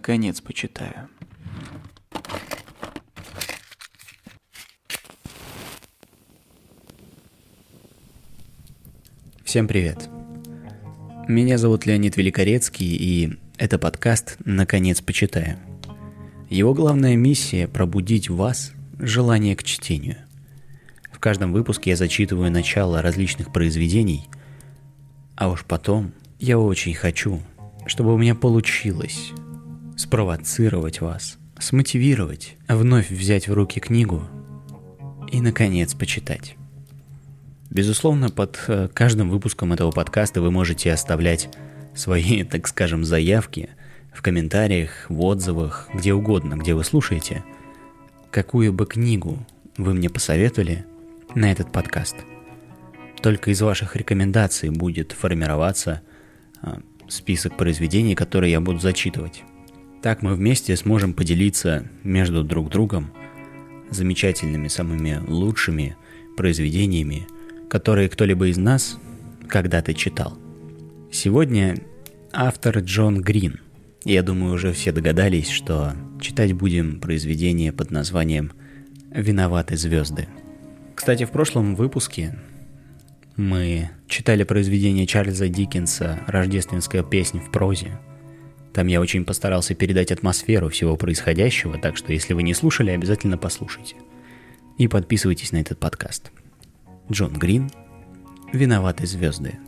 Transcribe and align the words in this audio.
наконец 0.00 0.40
почитаю. 0.40 1.10
Всем 9.44 9.68
привет. 9.68 10.08
Меня 11.28 11.58
зовут 11.58 11.84
Леонид 11.84 12.16
Великорецкий, 12.16 12.96
и 12.96 13.38
это 13.58 13.78
подкаст 13.78 14.38
«Наконец 14.46 15.02
почитаю». 15.02 15.58
Его 16.48 16.72
главная 16.72 17.14
миссия– 17.14 17.68
пробудить 17.68 18.30
в 18.30 18.36
вас 18.36 18.72
желание 18.98 19.54
к 19.54 19.64
чтению. 19.64 20.16
В 21.12 21.18
каждом 21.18 21.52
выпуске 21.52 21.90
я 21.90 21.96
зачитываю 21.96 22.50
начало 22.50 23.02
различных 23.02 23.52
произведений, 23.52 24.30
а 25.36 25.50
уж 25.50 25.66
потом 25.66 26.14
я 26.38 26.58
очень 26.58 26.94
хочу, 26.94 27.42
чтобы 27.86 28.14
у 28.14 28.16
меня 28.16 28.34
получилось 28.34 29.32
спровоцировать 30.00 31.02
вас, 31.02 31.36
смотивировать, 31.58 32.56
вновь 32.68 33.10
взять 33.10 33.48
в 33.48 33.52
руки 33.52 33.80
книгу 33.80 34.22
и, 35.30 35.42
наконец, 35.42 35.92
почитать. 35.92 36.56
Безусловно, 37.68 38.30
под 38.30 38.58
э, 38.66 38.88
каждым 38.94 39.28
выпуском 39.28 39.74
этого 39.74 39.90
подкаста 39.90 40.40
вы 40.40 40.50
можете 40.50 40.90
оставлять 40.90 41.50
свои, 41.94 42.44
так 42.50 42.66
скажем, 42.66 43.04
заявки 43.04 43.68
в 44.14 44.22
комментариях, 44.22 45.04
в 45.10 45.20
отзывах, 45.20 45.90
где 45.92 46.14
угодно, 46.14 46.54
где 46.54 46.72
вы 46.72 46.82
слушаете, 46.82 47.44
какую 48.30 48.72
бы 48.72 48.86
книгу 48.86 49.46
вы 49.76 49.92
мне 49.92 50.08
посоветовали 50.08 50.86
на 51.34 51.52
этот 51.52 51.72
подкаст. 51.72 52.16
Только 53.20 53.50
из 53.50 53.60
ваших 53.60 53.96
рекомендаций 53.96 54.70
будет 54.70 55.12
формироваться 55.12 56.00
а, 56.62 56.80
список 57.06 57.58
произведений, 57.58 58.14
которые 58.14 58.52
я 58.52 58.60
буду 58.62 58.78
зачитывать. 58.78 59.44
Так 60.02 60.22
мы 60.22 60.34
вместе 60.34 60.76
сможем 60.76 61.12
поделиться 61.12 61.86
между 62.04 62.42
друг 62.42 62.70
другом 62.70 63.10
замечательными, 63.90 64.68
самыми 64.68 65.22
лучшими 65.26 65.96
произведениями– 66.36 67.26
которые 67.70 68.08
кто-либо 68.08 68.48
из 68.48 68.58
нас 68.58 68.98
когда-то 69.48 69.94
читал. 69.94 70.36
Сегодня 71.12 71.78
автор 72.32 72.80
Джон 72.80 73.22
Грин. 73.22 73.60
Я 74.04 74.22
думаю, 74.22 74.54
уже 74.54 74.72
все 74.72 74.92
догадались, 74.92 75.48
что 75.48 75.94
читать 76.20 76.52
будем 76.52 77.00
произведение 77.00 77.72
под 77.72 77.92
названием 77.92 78.52
«Виноваты 79.10 79.76
звезды». 79.76 80.26
Кстати, 80.96 81.24
в 81.24 81.30
прошлом 81.30 81.76
выпуске 81.76 82.36
мы 83.36 83.90
читали 84.08 84.42
произведение 84.42 85.06
Чарльза 85.06 85.48
Диккенса 85.48 86.18
«Рождественская 86.26 87.04
песня 87.04 87.40
в 87.40 87.52
прозе». 87.52 88.00
Там 88.72 88.86
я 88.86 89.00
очень 89.00 89.24
постарался 89.24 89.74
передать 89.74 90.12
атмосферу 90.12 90.68
всего 90.68 90.96
происходящего, 90.96 91.78
так 91.78 91.96
что 91.96 92.12
если 92.12 92.34
вы 92.34 92.42
не 92.42 92.54
слушали, 92.54 92.90
обязательно 92.90 93.36
послушайте. 93.36 93.96
И 94.78 94.88
подписывайтесь 94.88 95.52
на 95.52 95.58
этот 95.58 95.78
подкаст– 95.78 96.30
Джон 97.10 97.32
Грин. 97.32 97.70
Виноваты 98.52 99.04
звезды. 99.04 99.58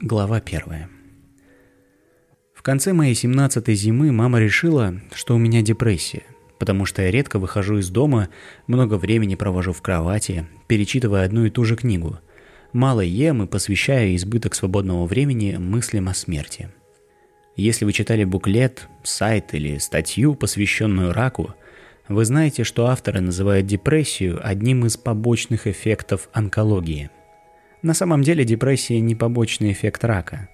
Глава 0.00 0.40
первая. 0.40 0.88
В 2.54 2.62
конце 2.62 2.92
моей 2.92 3.14
17-й 3.14 3.74
зимы 3.74 4.12
мама 4.12 4.38
решила, 4.38 4.94
что 5.12 5.34
у 5.34 5.38
меня 5.38 5.60
депрессия, 5.62 6.22
потому 6.60 6.84
что 6.84 7.02
я 7.02 7.10
редко 7.10 7.40
выхожу 7.40 7.78
из 7.78 7.90
дома, 7.90 8.28
много 8.68 8.94
времени 8.94 9.34
провожу 9.34 9.72
в 9.72 9.82
кровати, 9.82 10.46
перечитывая 10.68 11.24
одну 11.24 11.46
и 11.46 11.50
ту 11.50 11.64
же 11.64 11.74
книгу. 11.74 12.20
Мало 12.72 13.00
ем 13.00 13.42
и 13.42 13.46
посвящаю 13.48 14.14
избыток 14.14 14.54
свободного 14.54 15.06
времени 15.06 15.56
мыслям 15.56 16.08
о 16.08 16.14
смерти. 16.14 16.68
Если 17.58 17.84
вы 17.84 17.92
читали 17.92 18.22
буклет, 18.22 18.88
сайт 19.02 19.52
или 19.52 19.78
статью, 19.78 20.34
посвященную 20.34 21.12
раку– 21.12 21.54
вы 22.08 22.24
знаете, 22.24 22.64
что 22.64 22.86
авторы 22.86 23.20
называют 23.20 23.66
депрессию 23.66 24.40
одним 24.42 24.86
из 24.86 24.96
побочных 24.96 25.66
эффектов 25.66 26.30
онкологии. 26.32 27.10
На 27.82 27.92
самом 27.92 28.22
деле 28.22 28.44
депрессия 28.44 28.98
не 29.00 29.14
побочный 29.14 29.72
эффект 29.72 30.04
рака. 30.04 30.48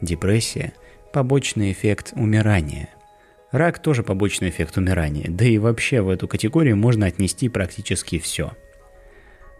Депрессия– 0.00 0.72
побочный 1.12 1.70
эффект 1.72 2.12
умирания. 2.16 2.88
Рак 3.52 3.78
тоже 3.78 4.02
побочный 4.02 4.48
эффект 4.48 4.78
умирания, 4.78 5.26
да 5.28 5.44
и 5.44 5.58
вообще 5.58 6.00
в 6.00 6.08
эту 6.08 6.26
категорию 6.26 6.76
можно 6.76 7.06
отнести 7.06 7.48
практически 7.48 8.18
все. 8.18 8.52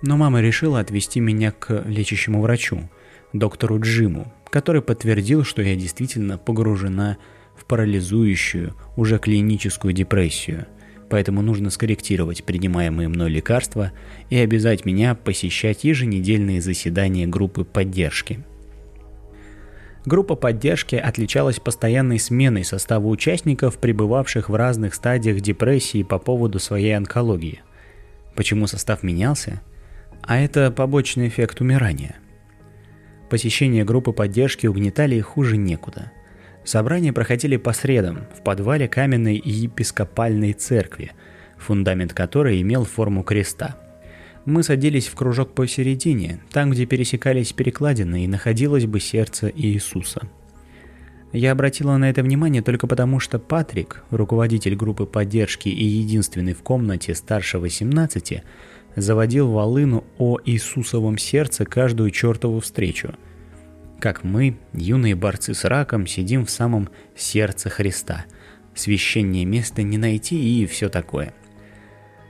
Но 0.03 0.17
мама 0.17 0.41
решила 0.41 0.81
отвести 0.81 1.21
меня 1.21 1.53
к 1.53 1.84
лечащему 1.87 2.41
врачу, 2.41 2.89
доктору 3.33 3.78
Джиму, 3.81 4.33
который 4.56 4.81
подтвердил, 4.81 5.44
что 5.44 5.61
я 5.61 5.77
действительно 5.77 6.39
погружена 6.39 7.19
в 7.56 7.67
парализующую, 7.67 8.75
уже 8.97 9.19
клиническую 9.19 9.93
депрессию– 9.93 10.67
поэтому 11.09 11.43
нужно 11.43 11.71
скорректировать 11.71 12.44
принимаемые 12.44 13.09
мной 13.09 13.31
лекарства 13.31 13.93
и 14.31 14.37
обязать 14.39 14.84
меня 14.84 15.15
посещать 15.15 15.84
еженедельные 15.84 16.61
заседания 16.61 17.27
группы 17.27 17.65
поддержки. 17.65 18.41
Группа 20.05 20.37
поддержки 20.37 20.95
отличалась 20.95 21.59
постоянной 21.59 22.19
сменой 22.19 22.65
состава 22.65 23.06
участников, 23.06 23.78
пребывавших 23.78 24.49
в 24.49 24.55
разных 24.55 24.95
стадиях 24.95 25.41
депрессии 25.41 26.03
по 26.03 26.19
поводу 26.19 26.61
своей 26.61 26.97
онкологии. 26.97 27.61
Почему 28.34 28.66
состав 28.66 29.03
менялся? 29.03 29.61
А 30.22 30.39
это 30.39 30.71
побочный 30.71 31.28
эффект 31.28 31.61
умирания. 31.61 32.16
Посещение 33.29 33.85
группы 33.85 34.13
поддержки 34.13 34.67
угнетали 34.67 35.21
хуже 35.21 35.57
некуда– 35.57 36.13
Собрания 36.67 37.13
проходили 37.13 37.57
по 37.59 37.73
средам 37.73 38.27
в 38.37 38.43
подвале 38.43 38.89
каменной 38.89 39.41
епископальной 39.43 40.53
церкви, 40.53 41.13
фундамент 41.57 42.13
которой 42.13 42.61
имел 42.61 42.85
форму 42.85 43.23
креста. 43.23 43.77
Мы 44.45 44.65
садились 44.65 45.07
в 45.07 45.15
кружок 45.15 45.55
посередине, 45.55 46.41
там, 46.51 46.73
где 46.73 46.85
пересекались 46.85 47.53
перекладины 47.53 48.25
и 48.25 48.29
находилось 48.29 48.85
бы 48.85 48.99
сердце 48.99 49.49
Иисуса. 49.55 50.23
Я 51.33 51.53
обратила 51.53 51.97
на 51.99 52.11
это 52.11 52.25
внимание 52.25 52.63
только 52.63 52.89
потому, 52.89 53.21
что 53.21 53.39
Патрик, 53.39 54.03
руководитель 54.11 54.75
группы 54.75 55.07
поддержки 55.07 55.69
и 55.69 55.85
единственный 55.85 56.55
в 56.55 56.63
комнате 56.65 57.15
старше 57.15 57.61
18, 57.61 58.43
заводил 58.97 59.51
волыну 59.51 60.05
о 60.19 60.39
Иисусовом 60.45 61.19
сердце 61.19 61.65
каждую 61.65 62.11
чертову 62.11 62.61
встречу– 62.61 63.15
как 63.99 64.25
мы, 64.25 64.59
юные 64.75 65.15
борцы 65.15 65.55
с 65.55 65.65
раком, 65.65 66.07
сидим 66.07 66.45
в 66.45 66.51
самом 66.51 66.91
сердце 67.17 67.71
Христа. 67.71 68.27
Священнее 68.75 69.47
место 69.47 69.83
не 69.83 69.97
найти 69.97 70.62
и 70.62 70.67
все 70.67 70.89
такое. 70.91 71.33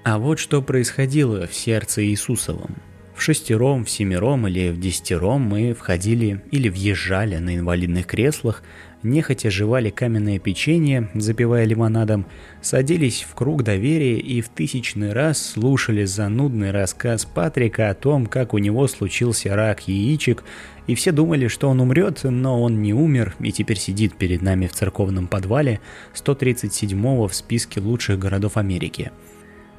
А 0.05 0.19
вот 0.19 0.39
что 0.39 0.63
происходило 0.63 1.49
в 1.49 1.55
сердце 1.55 2.07
Иисусовом. 2.07 2.77
В 3.17 3.23
шестером, 3.23 3.85
в 3.85 3.91
семером 3.91 4.47
или 4.47 4.71
в 4.71 4.79
десятером 4.79 5.43
мы 5.43 5.73
входили 5.73 6.45
или 6.53 6.69
въезжали 6.69 7.37
на 7.39 7.57
инвалидных 7.57 8.07
креслах 8.07 8.63
нехотя 9.03 9.51
жевали 9.51 9.91
каменное 9.91 10.39
печенье, 10.39 11.09
запивая 11.15 11.65
лимонадом, 11.65 12.27
садились 12.61 13.27
в 13.29 13.35
круг 13.35 13.63
доверия 13.63 14.19
и 14.19 14.41
в 14.41 14.49
тысячный 14.49 15.13
раз 15.13 15.41
слушали 15.53 16.05
занудный 16.05 16.71
рассказ 16.71 17.25
Патрика 17.25 17.91
о 17.91 17.95
том, 17.95 18.27
как 18.27 18.55
у 18.55 18.59
него 18.59 18.87
случился 18.89 19.55
рак 19.55 19.89
яичек, 19.89 20.45
и 20.87 20.95
все 20.95 21.13
думали, 21.13 21.49
что 21.49 21.69
он 21.69 21.81
умрет, 21.81 22.21
но 22.25 22.63
он 22.63 22.81
не 22.83 22.95
умер 22.95 23.35
и 23.41 23.53
теперь 23.53 23.79
сидит 23.79 24.17
перед 24.17 24.43
нами 24.43 24.67
в 24.67 24.73
церковном 24.73 25.27
подвале 25.27 25.81
137-го 26.15 27.27
в 27.29 27.35
списке 27.35 27.81
лучших 27.81 28.19
городов 28.19 28.57
Америки. 28.57 29.11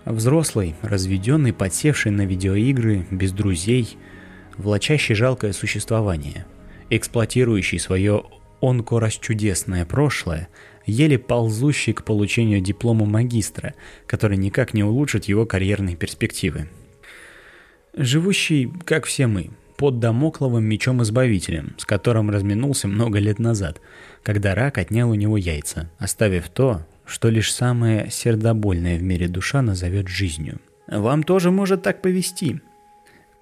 Взрослый, 0.06 0.76
разведенный, 0.82 1.54
подсевший 1.54 2.12
на 2.12 2.26
видеоигры, 2.26 3.06
без 3.12 3.32
друзей, 3.32 3.98
влачащий 4.58 5.16
жалкое 5.16 5.54
существование, 5.54 6.46
эксплуатирующий 6.90 7.80
свое 7.80 8.24
онко 8.62 9.00
расчудесное 9.00 9.86
прошлое, 9.86 10.48
еле 10.86 11.18
ползущий 11.18 11.94
к 11.94 12.04
получению 12.04 12.62
диплома 12.62 13.06
магистра, 13.06 13.74
который 14.06 14.38
никак 14.38 14.74
не 14.74 14.84
улучшит 14.84 15.26
его 15.26 15.46
карьерные 15.46 15.96
перспективы. 15.96 16.70
Живущий, 17.96 18.72
как 18.86 19.06
все 19.06 19.28
мы, 19.28 19.50
под 19.78 20.00
домокловым 20.00 20.66
мечом-избавителем, 20.66 21.76
с 21.78 21.86
которым 21.86 22.30
разминулся 22.30 22.88
много 22.88 23.20
лет 23.20 23.40
назад, 23.40 23.80
когда 24.24 24.56
рак 24.56 24.78
отнял 24.78 25.10
у 25.10 25.16
него 25.16 25.38
яйца, 25.38 25.90
оставив 26.00 26.50
то, 26.50 26.86
что 27.06 27.30
лишь 27.30 27.54
самая 27.54 28.10
сердобольная 28.10 28.98
в 28.98 29.04
мире 29.04 29.28
душа 29.28 29.62
назовет 29.62 30.08
жизнью. 30.08 30.60
Вам 30.88 31.24
тоже 31.24 31.52
может 31.52 31.84
так 31.84 32.02
повести. 32.02 32.62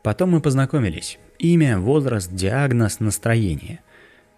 Потом 0.04 0.32
мы 0.32 0.42
познакомились. 0.42 1.18
Имя, 1.40 1.80
возраст, 1.80 2.32
диагноз, 2.32 3.00
настроение. 3.00 3.80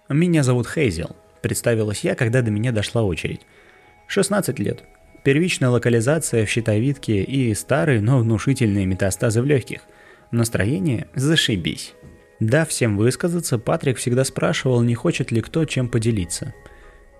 «Меня 0.09 0.44
зовут 0.44 0.68
Хейзел»,– 0.68 1.15
представилась 1.42 2.01
я, 2.01 2.15
когда 2.15 2.42
до 2.42 2.51
меня 2.51 2.71
дошла 2.71 3.04
очередь. 3.04 3.42
16 4.07 4.57
лет. 4.59 4.83
Первичная 5.24 5.69
локализация 5.69 6.45
в 6.45 6.50
щитовидке 6.50 7.24
и 7.24 7.54
старые, 7.54 8.00
но 8.00 8.19
внушительные 8.19 8.86
метастазы 8.86 9.42
в 9.42 9.45
легких. 9.45 9.81
Настроение– 10.31 11.07
зашибись. 11.15 11.94
Дав 12.39 12.69
всем 12.69 12.95
высказаться, 12.98 13.57
Патрик 13.57 13.98
всегда 13.98 14.24
спрашивал, 14.24 14.81
не 14.81 14.95
хочет 14.95 15.31
ли 15.31 15.42
кто 15.42 15.65
чем 15.65 15.89
поделиться. 15.89 16.54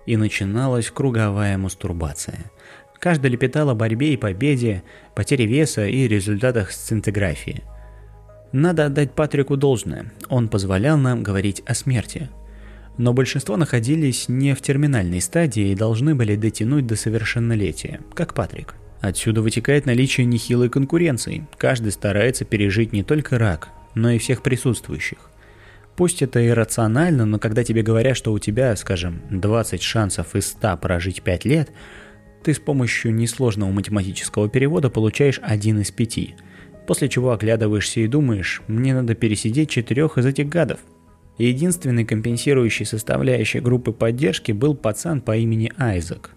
и 0.06 0.16
начиналась 0.16 0.90
круговая 0.90 1.58
мастурбация. 1.58 2.50
Каждый 2.98 3.30
лепетал 3.30 3.68
о 3.68 3.74
борьбе 3.74 4.14
и 4.14 4.16
победе, 4.16 4.82
потере 5.14 5.44
веса 5.44 5.86
и 5.86 6.08
результатах 6.08 6.72
сцинтиграфии. 6.72 7.62
Надо 8.52 8.86
отдать 8.86 9.12
Патрику 9.12 9.58
должное, 9.58 10.10
он 10.30 10.48
позволял 10.48 10.96
нам 10.96 11.22
говорить 11.22 11.62
о 11.66 11.74
смерти. 11.74 12.30
Но 12.98 13.12
большинство 13.12 13.56
находились 13.56 14.28
не 14.28 14.54
в 14.54 14.60
терминальной 14.60 15.20
стадии 15.20 15.70
и 15.70 15.76
должны 15.76 16.14
были 16.14 16.34
дотянуть 16.34 16.86
до 16.86 16.96
совершеннолетия, 16.96 18.00
как 18.14 18.34
Патрик. 18.34 18.74
Отсюда 19.00 19.40
вытекает 19.40 19.86
наличие 19.86 20.26
нехилой 20.26 20.68
конкуренции. 20.68 21.46
Каждый 21.56 21.92
старается 21.92 22.44
пережить 22.44 22.92
не 22.92 23.04
только 23.04 23.38
рак, 23.38 23.68
но 23.94 24.10
и 24.10 24.18
всех 24.18 24.42
присутствующих. 24.42 25.30
Пусть 25.94 26.22
это 26.22 26.44
иррационально, 26.44 27.24
но 27.24 27.38
когда 27.38 27.64
тебе 27.64 27.82
говорят, 27.82 28.16
что 28.16 28.32
у 28.32 28.38
тебя, 28.38 28.74
скажем, 28.76 29.20
20 29.30 29.82
шансов 29.82 30.34
из 30.34 30.48
100 30.48 30.76
прожить 30.78 31.22
5 31.22 31.44
лет, 31.44 31.70
ты 32.42 32.54
с 32.54 32.58
помощью 32.58 33.14
несложного 33.14 33.70
математического 33.70 34.48
перевода 34.48 34.90
получаешь 34.90 35.40
один 35.42 35.80
из 35.80 35.90
пяти. 35.90 36.34
После 36.86 37.08
чего 37.08 37.32
оглядываешься 37.32 38.00
и 38.00 38.06
думаешь, 38.06 38.62
мне 38.66 38.94
надо 38.94 39.14
пересидеть 39.14 39.70
четырех 39.70 40.18
из 40.18 40.26
этих 40.26 40.48
гадов. 40.48 40.80
Единственной 41.38 42.04
компенсирующей 42.04 42.84
составляющей 42.84 43.60
группы 43.60 43.92
поддержки 43.92 44.52
был 44.52 44.74
пацан 44.74 45.20
по 45.20 45.36
имени 45.36 45.72
Айзек. 45.78 46.30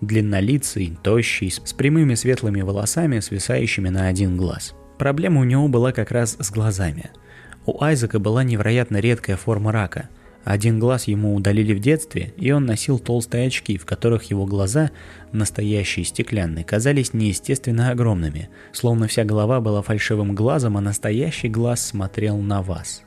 Длиннолицый, 0.00 0.96
тощий, 1.02 1.50
с 1.50 1.72
прямыми 1.72 2.14
светлыми 2.14 2.62
волосами, 2.62 3.20
свисающими 3.20 3.88
на 3.88 4.06
один 4.06 4.36
глаз. 4.36 4.74
Проблема 4.98 5.40
у 5.40 5.44
него 5.44 5.68
была 5.68 5.92
как 5.92 6.10
раз 6.10 6.36
с 6.38 6.50
глазами– 6.50 7.10
у 7.66 7.82
Айзека 7.82 8.20
была 8.20 8.44
невероятно 8.44 8.98
редкая 8.98 9.36
форма 9.36 9.72
рака. 9.72 10.08
Один 10.44 10.78
глаз 10.78 11.08
ему 11.08 11.34
удалили 11.34 11.74
в 11.74 11.80
детстве, 11.80 12.32
и 12.36 12.52
он 12.52 12.64
носил 12.64 13.00
толстые 13.00 13.48
очки, 13.48 13.76
в 13.76 13.84
которых 13.84 14.30
его 14.30 14.46
глаза, 14.46 14.92
настоящие 15.32 16.04
стеклянные, 16.04 16.64
казались 16.64 17.12
неестественно 17.12 17.90
огромными, 17.90 18.48
словно 18.72 19.08
вся 19.08 19.24
голова 19.24 19.60
была 19.60 19.82
фальшивым 19.82 20.36
глазом, 20.36 20.76
а 20.76 20.80
настоящий 20.80 21.48
глаз 21.48 21.84
смотрел 21.84 22.38
на 22.38 22.62
вас. 22.62 23.02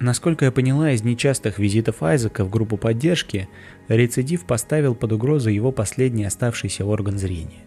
Насколько 0.00 0.44
я 0.44 0.52
поняла 0.52 0.92
из 0.92 1.02
нечастых 1.02 1.58
визитов 1.58 2.02
Айзека 2.02 2.44
в 2.44 2.50
группу 2.50 2.76
поддержки, 2.76 3.48
рецидив 3.88 4.44
поставил 4.44 4.94
под 4.94 5.12
угрозу 5.12 5.50
его 5.50 5.72
последний 5.72 6.24
оставшийся 6.24 6.84
орган 6.84 7.18
зрения. 7.18 7.64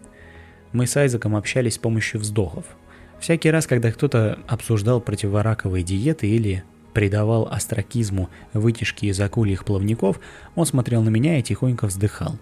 Мы 0.72 0.86
с 0.86 0.96
Айзеком 0.96 1.36
общались 1.36 1.74
с 1.74 1.78
помощью 1.78 2.20
вздохов– 2.20 2.64
Всякий 3.22 3.52
раз, 3.52 3.68
когда 3.68 3.92
кто-то 3.92 4.40
обсуждал 4.48 5.00
противораковые 5.00 5.84
диеты 5.84 6.26
или 6.26 6.64
придавал 6.92 7.46
астракизму 7.46 8.30
вытяжки 8.52 9.06
из 9.06 9.20
акульих 9.20 9.64
плавников, 9.64 10.18
он 10.56 10.66
смотрел 10.66 11.02
на 11.02 11.08
меня 11.08 11.38
и 11.38 11.42
тихонько 11.42 11.86
вздыхал. 11.86 12.36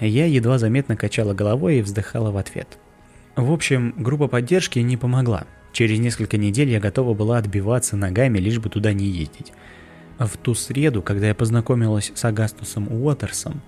Я 0.00 0.24
едва 0.24 0.56
заметно 0.56 0.96
качала 0.96 1.34
головой 1.34 1.76
и 1.76 1.82
вздыхала 1.82 2.30
в 2.30 2.38
ответ. 2.38 2.78
В 3.36 3.52
общем, 3.52 3.92
группа 3.98 4.28
поддержки 4.28 4.78
не 4.78 4.96
помогла. 4.96 5.44
Через 5.78 6.00
несколько 6.00 6.38
недель 6.38 6.70
я 6.70 6.80
готова 6.80 7.14
была 7.14 7.38
отбиваться 7.38 7.96
ногами, 7.96 8.40
лишь 8.40 8.58
бы 8.58 8.68
туда 8.68 8.92
не 8.92 9.04
ездить. 9.04 9.52
В 10.18 10.36
ту 10.36 10.54
среду, 10.54 11.02
когда 11.02 11.28
я 11.28 11.36
познакомилась 11.36 12.10
с 12.16 12.24
Агастусом 12.24 12.88
Уотерсом, 12.90 13.62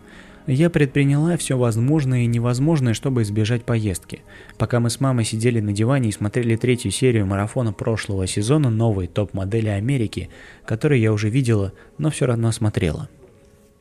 я 0.48 0.70
предприняла 0.70 1.36
все 1.36 1.56
возможное 1.56 2.22
и 2.22 2.26
невозможное, 2.26 2.94
чтобы 2.94 3.22
избежать 3.22 3.62
поездки. 3.62 4.22
Пока 4.58 4.80
мы 4.80 4.90
с 4.90 4.98
мамой 4.98 5.24
сидели 5.24 5.60
на 5.60 5.72
диване 5.72 6.08
и 6.08 6.12
смотрели 6.12 6.56
третью 6.56 6.90
серию 6.90 7.26
марафона 7.26 7.72
прошлого 7.72 8.26
сезона 8.26 8.70
новой 8.70 9.06
топ-модели 9.06 9.68
Америки, 9.68 10.30
которую 10.64 10.98
я 10.98 11.12
уже 11.12 11.30
видела, 11.30 11.72
но 11.96 12.10
все 12.10 12.26
равно 12.26 12.50
смотрела. 12.50 13.08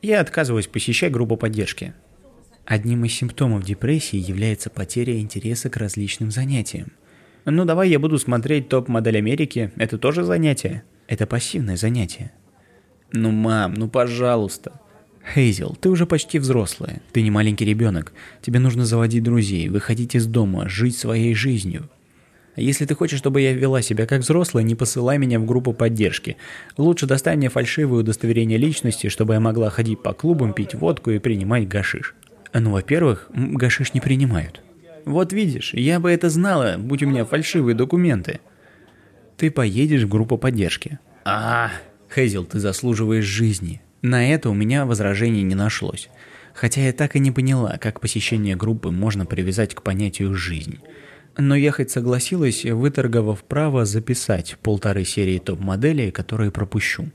Я 0.02 0.20
отказываюсь 0.20 0.68
посещать 0.68 1.10
группу 1.10 1.36
поддержки. 1.36 1.94
Одним 2.64 3.04
из 3.06 3.12
симптомов 3.12 3.64
депрессии 3.64 4.18
является 4.18 4.70
потеря 4.70 5.18
интереса 5.18 5.68
к 5.68 5.76
различным 5.76 6.30
занятиям. 6.30 6.92
Ну 7.44 7.64
давай 7.64 7.88
я 7.88 7.98
буду 7.98 8.18
смотреть 8.18 8.68
топ-модель 8.68 9.18
Америки, 9.18 9.72
это 9.76 9.98
тоже 9.98 10.24
занятие? 10.24 10.82
Это 11.06 11.26
пассивное 11.26 11.76
занятие. 11.76 12.32
Ну 13.12 13.30
мам, 13.30 13.74
ну 13.74 13.88
пожалуйста. 13.88 14.80
Хейзел, 15.34 15.76
ты 15.80 15.90
уже 15.90 16.06
почти 16.06 16.38
взрослая, 16.38 17.02
ты 17.12 17.22
не 17.22 17.30
маленький 17.30 17.64
ребенок, 17.64 18.12
тебе 18.40 18.58
нужно 18.58 18.84
заводить 18.84 19.22
друзей, 19.22 19.68
выходить 19.68 20.14
из 20.14 20.26
дома, 20.26 20.68
жить 20.68 20.96
своей 20.96 21.34
жизнью. 21.34 21.90
Если 22.56 22.84
ты 22.84 22.94
хочешь, 22.94 23.18
чтобы 23.18 23.40
я 23.40 23.52
вела 23.52 23.80
себя 23.80 24.06
как 24.06 24.20
взрослая, 24.20 24.64
не 24.64 24.74
посылай 24.74 25.18
меня 25.18 25.38
в 25.38 25.46
группу 25.46 25.72
поддержки. 25.72 26.36
Лучше 26.76 27.06
достань 27.06 27.38
мне 27.38 27.48
фальшивое 27.48 28.00
удостоверение 28.00 28.58
личности, 28.58 29.08
чтобы 29.08 29.34
я 29.34 29.40
могла 29.40 29.70
ходить 29.70 30.02
по 30.02 30.12
клубам, 30.12 30.52
пить 30.52 30.74
водку 30.74 31.10
и 31.10 31.18
принимать 31.18 31.68
гашиш. 31.68 32.14
Ну, 32.52 32.72
во-первых, 32.72 33.30
гашиш 33.32 33.94
не 33.94 34.00
принимают. 34.00 34.62
Вот 35.04 35.32
видишь, 35.32 35.74
я 35.74 36.00
бы 36.00 36.10
это 36.10 36.30
знала, 36.30 36.76
будь 36.78 37.02
у 37.02 37.06
меня 37.06 37.24
фальшивые 37.24 37.74
документы. 37.74 38.40
Ты 39.36 39.50
поедешь 39.50 40.02
в 40.02 40.08
группу 40.08 40.36
поддержки. 40.38 40.98
А, 41.24 41.70
Хейзел, 42.14 42.44
ты 42.44 42.58
заслуживаешь 42.58 43.24
жизни. 43.24 43.80
На 44.02 44.32
это 44.32 44.50
у 44.50 44.54
меня 44.54 44.86
возражений 44.86 45.42
не 45.42 45.54
нашлось. 45.54 46.08
Хотя 46.54 46.82
я 46.82 46.92
так 46.92 47.16
и 47.16 47.20
не 47.20 47.30
поняла, 47.30 47.78
как 47.78 48.00
посещение 48.00 48.56
группы 48.56 48.90
можно 48.90 49.26
привязать 49.26 49.74
к 49.74 49.82
понятию 49.82 50.34
«жизнь». 50.34 50.78
Но 51.36 51.54
ехать 51.54 51.90
согласилась, 51.90 52.64
выторговав 52.64 53.44
право 53.44 53.84
записать 53.84 54.56
полторы 54.62 55.04
серии 55.04 55.38
топ-моделей, 55.38 56.10
которые 56.10 56.50
пропущу. 56.50 57.08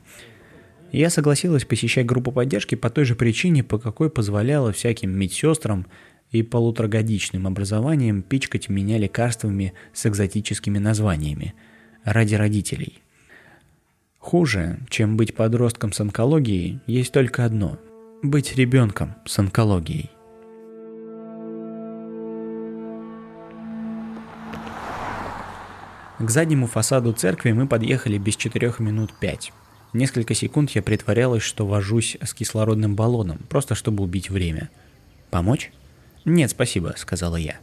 Я 0.92 1.10
согласилась 1.10 1.66
посещать 1.66 2.06
группу 2.06 2.32
поддержки 2.32 2.76
по 2.76 2.90
той 2.90 3.04
же 3.04 3.16
причине, 3.16 3.64
по 3.64 3.78
какой 3.78 4.10
позволяла 4.10 4.72
всяким 4.72 5.12
медсестрам 5.12 5.86
и 6.32 6.44
полуторагодичным 6.44 7.48
образованием 7.48 8.22
пичкать 8.22 8.70
меня 8.70 8.98
лекарствами 8.98 9.74
с 9.94 10.06
экзотическими 10.06 10.80
названиями. 10.80 11.54
Ради 12.04 12.36
родителей. 12.36 13.02
Хуже, 14.20 14.80
чем 14.90 15.18
быть 15.18 15.36
подростком 15.36 15.92
с 15.92 16.00
онкологией, 16.00 16.80
есть 16.88 17.12
только 17.12 17.46
одно– 17.46 17.80
быть 18.24 18.56
ребенком 18.56 19.16
с 19.26 19.38
онкологией. 19.38 20.10
К 26.18 26.30
заднему 26.30 26.66
фасаду 26.66 27.12
церкви 27.12 27.52
мы 27.52 27.68
подъехали 27.68 28.18
без 28.18 28.36
4 28.36 28.76
минут 28.80 29.14
5. 29.20 29.52
Несколько 29.94 30.34
секунд 30.34 30.72
я 30.72 30.82
притворялась, 30.82 31.44
что 31.44 31.68
вожусь 31.68 32.18
с 32.22 32.34
кислородным 32.34 32.96
баллоном, 32.96 33.40
просто 33.50 33.76
чтобы 33.76 34.04
убить 34.04 34.30
время. 34.30 34.70
«Помочь?» 35.30 35.72
«Нет, 36.26 36.52
спасибо»,— 36.52 36.94
сказала 36.98 37.38
я. 37.38 37.56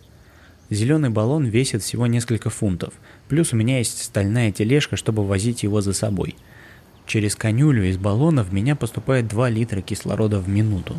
Зеленый 0.71 1.11
баллон 1.11 1.45
весит 1.45 1.83
всего 1.83 2.07
несколько 2.07 2.49
фунтов, 2.49 2.95
плюс 3.28 3.52
у 3.52 3.57
меня 3.57 3.78
есть 3.78 4.02
стальная 4.02 4.52
тележка, 4.52 4.97
чтобы 4.97 5.26
возить 5.26 5.62
его 5.62 5.81
за 5.81 5.92
собой– 5.92 6.37
Через 7.07 7.35
конюлю 7.35 7.85
из 7.85 7.99
баллона 7.99 8.45
в 8.45 8.52
меня 8.52 8.76
поступает 8.76 9.28
2 9.28 9.50
литра 9.50 9.81
кислорода 9.81 10.38
в 10.38 10.49
минуту. 10.49 10.97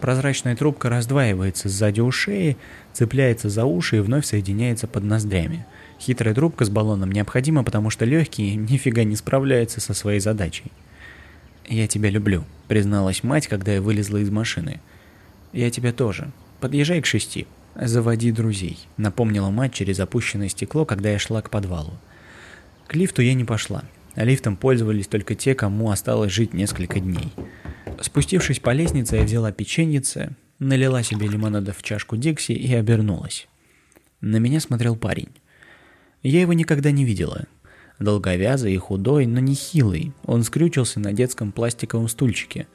Прозрачная 0.00 0.54
трубка 0.54 0.88
раздваивается 0.88 1.68
сзади 1.68 2.00
у 2.00 2.12
шеи, 2.12 2.56
цепляется 2.92 3.48
за 3.48 3.64
уши 3.64 3.96
и 3.96 4.00
вновь 4.00 4.26
соединяется 4.26 4.86
под 4.86 5.02
ноздрями. 5.02 5.66
Хитрая 5.98 6.34
трубка 6.34 6.64
с 6.64 6.70
баллоном 6.70 7.10
необходима, 7.10 7.64
потому 7.64 7.90
что 7.90 8.04
легкие 8.04 8.54
нифига 8.54 9.02
не 9.02 9.16
справляются 9.16 9.80
со 9.80 9.94
своей 9.94 10.20
задачей. 10.20 10.70
«Я 11.68 11.88
тебя 11.88 12.10
люблю»,— 12.10 12.44
призналась 12.68 13.24
мать, 13.24 13.48
когда 13.48 13.74
я 13.74 13.82
вылезла 13.82 14.18
из 14.18 14.30
машины. 14.30 14.80
«Я 15.52 15.70
тебя 15.70 15.92
тоже. 15.92 16.30
Подъезжай 16.60 17.00
к 17.00 17.06
шести. 17.06 17.46
Заводи 17.74 18.32
друзей»,— 18.32 18.78
напомнила 18.96 19.50
мать 19.50 19.72
через 19.72 20.00
опущенное 20.00 20.48
стекло, 20.48 20.84
когда 20.84 21.10
я 21.10 21.18
шла 21.18 21.42
к 21.42 21.50
подвалу. 21.50 21.94
К 22.88 22.96
лифту 22.96 23.22
я 23.22 23.34
не 23.34 23.44
пошла. 23.44 23.84
Лифтом 24.16 24.56
пользовались 24.56 25.06
только 25.06 25.36
те, 25.36 25.54
кому 25.54 25.90
осталось 25.90 26.32
жить 26.32 26.54
несколько 26.54 26.98
дней. 26.98 27.32
Спустившись 28.00 28.58
по 28.58 28.72
лестнице, 28.72 29.16
я 29.16 29.22
взяла 29.22 29.52
печеньице, 29.52 30.30
налила 30.58 31.02
себе 31.02 31.28
лимонада 31.28 31.72
в 31.72 31.82
чашку 31.82 32.16
Дикси 32.16 32.52
и 32.52 32.74
обернулась. 32.74 33.46
На 34.20 34.38
меня 34.38 34.58
смотрел 34.58 34.96
парень. 34.96 35.30
Я 36.22 36.40
его 36.40 36.52
никогда 36.52 36.90
не 36.90 37.04
видела. 37.04 37.46
Долговязый 38.00 38.74
и 38.74 38.78
худой, 38.78 39.26
но 39.26 39.38
не 39.38 39.54
хилый. 39.54 40.12
Он 40.24 40.42
скрючился 40.42 40.98
на 40.98 41.12
детском 41.12 41.52
пластиковом 41.52 42.08
стульчике. 42.08 42.66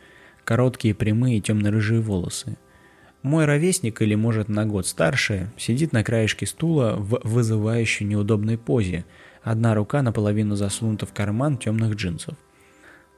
Короткие 0.46 0.94
прямые 0.94 1.42
темно-рыжие 1.42 2.00
волосы. 2.00 2.58
Мой 3.24 3.46
ровесник, 3.46 4.02
или 4.02 4.16
может 4.16 4.50
на 4.50 4.66
год 4.66 4.86
старше, 4.86 5.52
сидит 5.58 5.94
на 5.94 6.04
краешке 6.04 6.46
стула 6.46 6.96
в 6.98 7.20
вызывающей 7.24 8.06
неудобной 8.06 8.58
позе– 8.58 9.06
Одна 9.44 9.76
рука 9.76 10.02
наполовину 10.02 10.56
засунута 10.56 11.06
в 11.06 11.14
карман 11.14 11.58
темных 11.58 11.96
джинсов. 11.96 12.36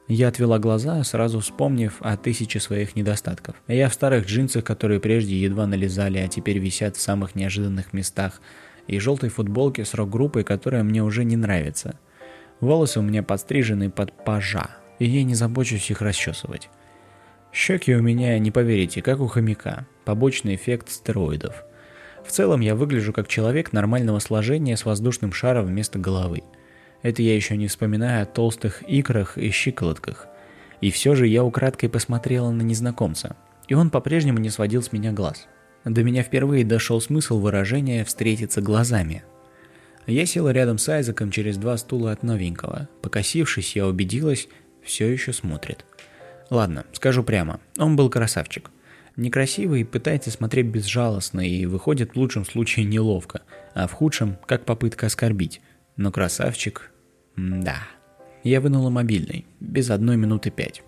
Я 0.08 0.28
отвела 0.28 0.58
глаза, 0.58 1.02
сразу 1.04 1.40
вспомнив 1.40 1.94
о 2.00 2.16
тысяче 2.16 2.58
своих 2.58 2.96
недостатков. 2.96 3.56
Я 3.68 3.88
в 3.88 3.94
старых 3.94 4.26
джинсах, 4.26 4.64
которые 4.64 5.00
прежде 5.00 5.40
едва 5.40 5.66
налезали, 5.66 6.18
а 6.18 6.28
теперь 6.28 6.58
висят 6.58 6.96
в 6.96 7.00
самых 7.00 7.34
неожиданных 7.36 7.92
местах, 7.92 8.40
и 8.88 8.98
желтой 8.98 9.30
футболке 9.30 9.84
с 9.84 9.94
рок-группой, 9.94 10.44
которая 10.44 10.82
мне 10.82 11.02
уже 11.02 11.24
не 11.24 11.36
нравится. 11.36 11.98
Волосы 12.60 13.00
у 13.00 13.02
меня 13.02 13.22
подстрижены 13.22 13.90
под 13.90 14.24
пажа, 14.24 14.70
и 14.98 15.06
я 15.06 15.22
не 15.24 15.34
забочусь 15.34 15.90
их 15.90 16.02
расчесывать. 16.02 16.70
Щеки 17.52 17.94
у 17.94 18.02
меня, 18.02 18.38
не 18.38 18.50
поверите, 18.50 19.02
как 19.02 19.20
у 19.20 19.26
хомяка. 19.26 19.86
Побочный 20.06 20.54
эффект 20.54 20.88
стероидов. 20.88 21.64
В 22.24 22.30
целом 22.30 22.60
я 22.60 22.76
выгляжу 22.76 23.12
как 23.12 23.26
человек 23.26 23.72
нормального 23.72 24.20
сложения 24.20 24.76
с 24.76 24.84
воздушным 24.84 25.32
шаром 25.32 25.66
вместо 25.66 25.98
головы. 25.98 26.44
Это 27.02 27.22
я 27.22 27.34
еще 27.34 27.56
не 27.56 27.66
вспоминаю 27.66 28.22
о 28.22 28.26
толстых 28.26 28.84
икрах 28.88 29.36
и 29.36 29.50
щиколотках. 29.50 30.28
И 30.80 30.92
все 30.92 31.16
же 31.16 31.26
я 31.26 31.42
украдкой 31.42 31.88
посмотрела 31.88 32.52
на 32.52 32.62
незнакомца, 32.62 33.34
и 33.66 33.74
он 33.74 33.90
по-прежнему 33.90 34.38
не 34.38 34.48
сводил 34.48 34.80
с 34.80 34.92
меня 34.92 35.10
глаз. 35.10 35.48
До 35.84 36.04
меня 36.04 36.22
впервые 36.22 36.64
дошел 36.64 37.00
смысл 37.00 37.40
выражения 37.40 38.04
«встретиться 38.04 38.60
глазами». 38.60 39.24
Я 40.06 40.24
села 40.24 40.50
рядом 40.50 40.78
с 40.78 40.88
Айзеком 40.88 41.32
через 41.32 41.56
два 41.56 41.76
стула 41.78 42.12
от 42.12 42.22
новенького. 42.22 42.88
Покосившись, 43.02 43.74
я 43.74 43.88
убедилась, 43.88 44.46
все 44.84 45.08
еще 45.08 45.32
смотрит. 45.32 45.84
Ладно, 46.48 46.84
скажу 46.92 47.24
прямо, 47.24 47.58
он 47.76 47.96
был 47.96 48.08
красавчик. 48.08 48.70
Некрасивый 49.16 49.84
пытается 49.84 50.30
смотреть 50.30 50.66
безжалостно 50.66 51.40
и 51.40 51.64
выходит 51.64 52.12
в 52.12 52.16
лучшем 52.16 52.44
случае 52.44 52.84
неловко, 52.84 53.42
а 53.74 53.86
в 53.86 53.92
худшем 53.92 54.36
как 54.46 54.64
попытка 54.64 55.06
оскорбить. 55.06 55.62
Но 55.96 56.12
красавчик... 56.12 56.90
да. 57.36 57.78
Я 58.44 58.60
вынула 58.60 58.90
мобильный, 58.90 59.46
без 59.58 59.90
одной 59.90 60.16
минуты 60.16 60.50
пять. 60.50 60.82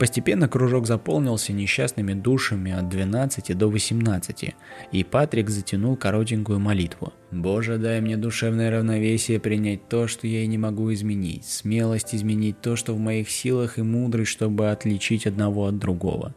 Постепенно 0.00 0.48
кружок 0.48 0.86
заполнился 0.86 1.52
несчастными 1.52 2.14
душами 2.14 2.72
от 2.72 2.88
12 2.88 3.56
до 3.56 3.68
18, 3.68 4.54
и 4.92 5.04
Патрик 5.04 5.50
затянул 5.50 5.94
коротенькую 5.94 6.58
молитву. 6.58 7.12
«Боже, 7.30 7.76
дай 7.76 8.00
мне 8.00 8.16
душевное 8.16 8.70
равновесие 8.70 9.38
принять 9.38 9.88
то, 9.88 10.08
что 10.08 10.26
я 10.26 10.42
и 10.42 10.46
не 10.46 10.56
могу 10.56 10.90
изменить, 10.94 11.44
смелость 11.44 12.14
изменить 12.14 12.62
то, 12.62 12.76
что 12.76 12.94
в 12.94 12.98
моих 12.98 13.30
силах, 13.30 13.78
и 13.78 13.82
мудрость, 13.82 14.30
чтобы 14.30 14.70
отличить 14.70 15.26
одного 15.26 15.66
от 15.66 15.78
другого». 15.78 16.34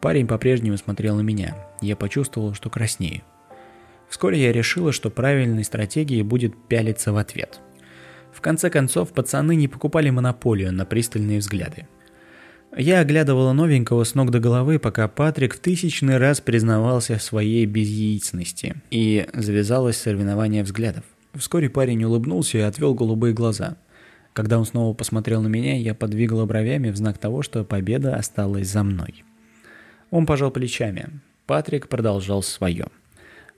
Парень 0.00 0.26
по-прежнему 0.26 0.76
смотрел 0.78 1.16
на 1.16 1.20
меня. 1.20 1.56
Я 1.82 1.94
почувствовал, 1.94 2.54
что 2.54 2.70
краснею. 2.70 3.22
Вскоре 4.08 4.42
я 4.42 4.52
решила, 4.52 4.92
что 4.92 5.10
правильной 5.10 5.62
стратегией 5.62 6.22
будет 6.22 6.54
пялиться 6.68 7.12
в 7.12 7.16
ответ. 7.16 7.60
В 8.32 8.40
конце 8.40 8.70
концов, 8.70 9.12
пацаны 9.12 9.54
не 9.54 9.68
покупали 9.68 10.10
монополию 10.10 10.72
на 10.72 10.84
пристальные 10.84 11.40
взгляды. 11.40 11.86
Я 12.76 13.00
оглядывала 13.00 13.52
новенького 13.52 14.04
с 14.04 14.14
ног 14.14 14.30
до 14.30 14.38
головы, 14.38 14.78
пока 14.78 15.08
Патрик 15.08 15.54
в 15.54 15.60
тысячный 15.60 16.18
раз 16.18 16.40
признавался 16.40 17.18
в 17.18 17.22
своей 17.22 17.66
безяичности, 17.66 18.76
и 18.90 19.26
завязалось 19.34 19.96
соревнование 19.96 20.62
взглядов. 20.62 21.04
Вскоре 21.34 21.68
парень 21.68 22.04
улыбнулся 22.04 22.58
и 22.58 22.62
отвел 22.62 22.94
голубые 22.94 23.34
глаза. 23.34 23.76
Когда 24.32 24.58
он 24.58 24.64
снова 24.64 24.94
посмотрел 24.94 25.42
на 25.42 25.48
меня, 25.48 25.76
я 25.76 25.94
подвигала 25.94 26.46
бровями 26.46 26.90
в 26.90 26.96
знак 26.96 27.18
того, 27.18 27.42
что 27.42 27.64
победа 27.64 28.14
осталась 28.14 28.68
за 28.68 28.84
мной. 28.84 29.24
Он 30.10 30.26
пожал 30.26 30.50
плечами. 30.50 31.20
Патрик 31.46 31.88
продолжал 31.88 32.42
свое. 32.42 32.86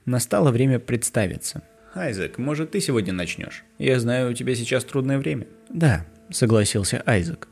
Настало 0.04 0.50
время 0.50 0.78
представиться. 0.78 1.62
«Айзек, 1.94 2.38
может, 2.38 2.70
ты 2.70 2.80
сегодня 2.80 3.12
начнешь? 3.12 3.64
Я 3.78 4.00
знаю, 4.00 4.30
у 4.30 4.34
тебя 4.34 4.54
сейчас 4.54 4.84
трудное 4.84 5.18
время». 5.18 5.46
«Да»,— 5.68 6.06
согласился 6.30 7.02
Айзек. 7.04 7.48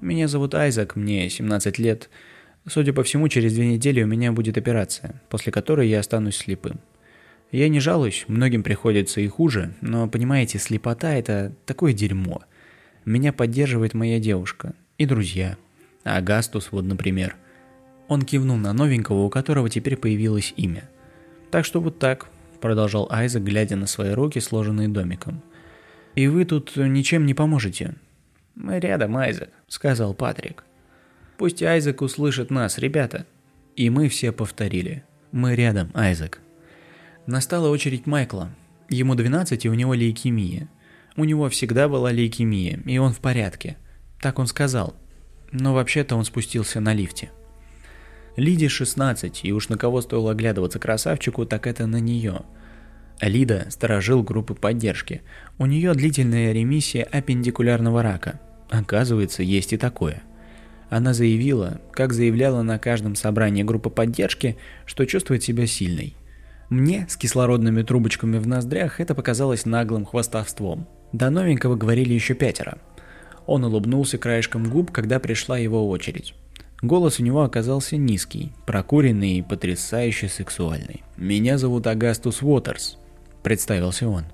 «Меня 0.00 0.26
зовут 0.26 0.54
Айзек, 0.54 0.96
мне 0.96 1.30
17 1.30 1.78
лет. 1.78 2.10
Судя 2.68 2.92
по 2.92 3.04
всему, 3.04 3.28
через 3.28 3.54
две 3.54 3.66
недели 3.66 4.02
у 4.02 4.06
меня 4.06 4.32
будет 4.32 4.58
операция, 4.58 5.22
после 5.28 5.52
которой 5.52 5.88
я 5.88 6.00
останусь 6.00 6.36
слепым. 6.36 6.80
Я 7.52 7.68
не 7.68 7.80
жалуюсь, 7.80 8.24
многим 8.28 8.62
приходится 8.62 9.20
и 9.20 9.28
хуже, 9.28 9.74
но, 9.80 10.08
понимаете, 10.08 10.58
слепота– 10.58 11.12
это 11.14 11.52
такое 11.66 11.92
дерьмо. 11.92 12.42
Меня 13.04 13.32
поддерживает 13.32 13.94
моя 13.94 14.18
девушка 14.18 14.74
и 14.96 15.06
друзья. 15.06 15.56
Агастус, 16.02 16.72
вот, 16.72 16.84
например. 16.84 17.36
Он 18.12 18.20
кивнул 18.20 18.58
на 18.58 18.74
новенького, 18.74 19.22
у 19.22 19.30
которого 19.30 19.70
теперь 19.70 19.96
появилось 19.96 20.52
имя. 20.58 20.86
Так 21.50 21.64
что 21.64 21.80
вот 21.80 21.98
так, 21.98 22.28
продолжал 22.60 23.08
Айзек, 23.10 23.42
глядя 23.42 23.74
на 23.76 23.86
свои 23.86 24.10
руки, 24.10 24.38
сложенные 24.38 24.88
домиком. 24.88 25.42
И 26.14 26.28
вы 26.28 26.44
тут 26.44 26.76
ничем 26.76 27.24
не 27.24 27.32
поможете. 27.32 27.94
Мы 28.54 28.80
рядом, 28.80 29.16
Айзек, 29.16 29.48
сказал 29.66 30.12
Патрик. 30.12 30.64
Пусть 31.38 31.62
Айзек 31.62 32.02
услышит 32.02 32.50
нас, 32.50 32.76
ребята. 32.76 33.24
И 33.76 33.88
мы 33.88 34.10
все 34.10 34.30
повторили. 34.30 35.04
Мы 35.30 35.56
рядом, 35.56 35.90
Айзек. 35.94 36.40
Настала 37.24 37.70
очередь 37.70 38.06
Майкла. 38.06 38.50
Ему 38.90 39.14
12 39.14 39.64
и 39.64 39.70
у 39.70 39.74
него 39.74 39.94
лейкемия. 39.94 40.68
У 41.16 41.24
него 41.24 41.48
всегда 41.48 41.88
была 41.88 42.12
лейкемия, 42.12 42.78
и 42.84 42.98
он 42.98 43.14
в 43.14 43.20
порядке. 43.20 43.78
Так 44.20 44.38
он 44.38 44.48
сказал. 44.48 44.94
Но 45.50 45.72
вообще-то 45.72 46.14
он 46.14 46.26
спустился 46.26 46.78
на 46.78 46.92
лифте. 46.92 47.30
Лиде 48.36 48.68
16, 48.68 49.44
и 49.44 49.52
уж 49.52 49.68
на 49.68 49.76
кого 49.76 50.00
стоило 50.00 50.30
оглядываться 50.30 50.78
красавчику, 50.78 51.44
так 51.44 51.66
это 51.66 51.86
на 51.86 52.00
нее. 52.00 52.42
Лида– 53.20 53.66
сторожил 53.70 54.22
группы 54.22 54.54
поддержки. 54.54 55.22
У 55.58 55.66
нее 55.66 55.92
длительная 55.94 56.52
ремиссия 56.52 57.04
аппендикулярного 57.04 58.02
рака. 58.02 58.40
Оказывается, 58.70 59.42
есть 59.42 59.72
и 59.74 59.76
такое. 59.76 60.22
Она 60.88 61.14
заявила, 61.14 61.80
как 61.92 62.12
заявляла 62.12 62.62
на 62.62 62.78
каждом 62.78 63.14
собрании 63.14 63.62
группы 63.62 63.90
поддержки, 63.90 64.56
что 64.86 65.04
чувствует 65.04 65.42
себя 65.42 65.66
сильной. 65.66 66.16
Мне, 66.68 67.06
с 67.08 67.16
кислородными 67.16 67.82
трубочками 67.82 68.38
в 68.38 68.46
ноздрях, 68.46 68.98
это 68.98 69.14
показалось 69.14 69.66
наглым 69.66 70.06
хвастовством. 70.06 70.88
До 71.12 71.28
новенького 71.28 71.76
говорили 71.76 72.14
еще 72.14 72.34
пятеро. 72.34 72.78
Он 73.46 73.64
улыбнулся 73.64 74.16
краешком 74.16 74.64
губ, 74.70 74.90
когда 74.90 75.18
пришла 75.20 75.58
его 75.58 75.88
очередь. 75.88 76.34
Голос 76.82 77.20
у 77.20 77.22
него 77.22 77.42
оказался 77.42 77.96
низкий, 77.96 78.52
прокуренный 78.66 79.38
и 79.38 79.42
потрясающе 79.42 80.28
сексуальный. 80.28 81.04
«Меня 81.16 81.56
зовут 81.56 81.86
Агастус 81.86 82.42
Уотерс»,– 82.42 82.98
представился 83.44 84.08
он. 84.08 84.24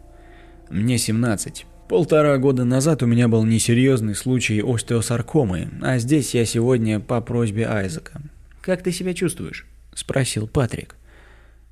«Мне 0.71 0.97
17. 0.97 1.67
Полтора 1.91 2.39
года 2.39 2.65
назад 2.65 3.03
у 3.03 3.07
меня 3.07 3.29
был 3.29 3.45
несерьезный 3.45 4.15
случай 4.15 4.63
остеосаркомы, 4.63 5.69
а 5.83 5.99
здесь 5.99 6.35
я 6.35 6.47
сегодня 6.47 7.01
по 7.01 7.21
просьбе 7.21 7.67
Айзека». 7.69 8.23
«Как 8.63 8.83
ты 8.83 8.93
себя 8.93 9.13
чувствуешь?»– 9.13 9.67
спросил 9.95 10.49
Патрик. 10.49 10.97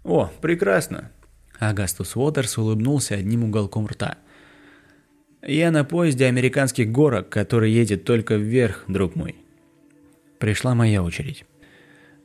«О, 0.04 0.30
прекрасно!» 0.42 1.10
Агастус 1.58 2.16
Уотерс 2.16 2.58
улыбнулся 2.58 3.14
одним 3.14 3.44
уголком 3.44 3.86
рта. 3.86 4.18
«Я 5.40 5.70
на 5.70 5.84
поезде 5.84 6.26
американских 6.26 6.92
горок, 6.92 7.30
который 7.30 7.72
едет 7.72 8.04
только 8.04 8.34
вверх, 8.34 8.84
друг 8.88 9.14
мой. 9.16 9.36
Пришла 10.38 10.74
моя 10.74 11.02
очередь. 11.02 11.44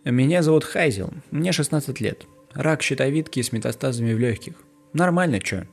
Меня 0.03 0.41
зовут 0.41 0.63
Хайзел, 0.63 1.13
мне 1.31 1.51
16 1.51 2.01
лет. 2.01 2.25
Рак 2.53 2.81
щитовидки 2.81 3.41
с 3.41 3.51
метастазами 3.51 4.13
в 4.13 4.19
легких. 4.19 4.53
Нормально, 4.93 5.39
чё? 5.39 5.63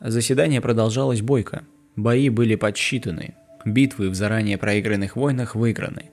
Заседание 0.00 0.60
продолжалось 0.60 1.22
бойко. 1.22 1.64
Бои 1.96 2.28
были 2.28 2.54
подсчитаны. 2.54 3.34
Битвы 3.64 4.10
в 4.10 4.14
заранее 4.14 4.58
проигранных 4.58 5.16
войнах 5.16 5.54
выиграны. 5.56 6.10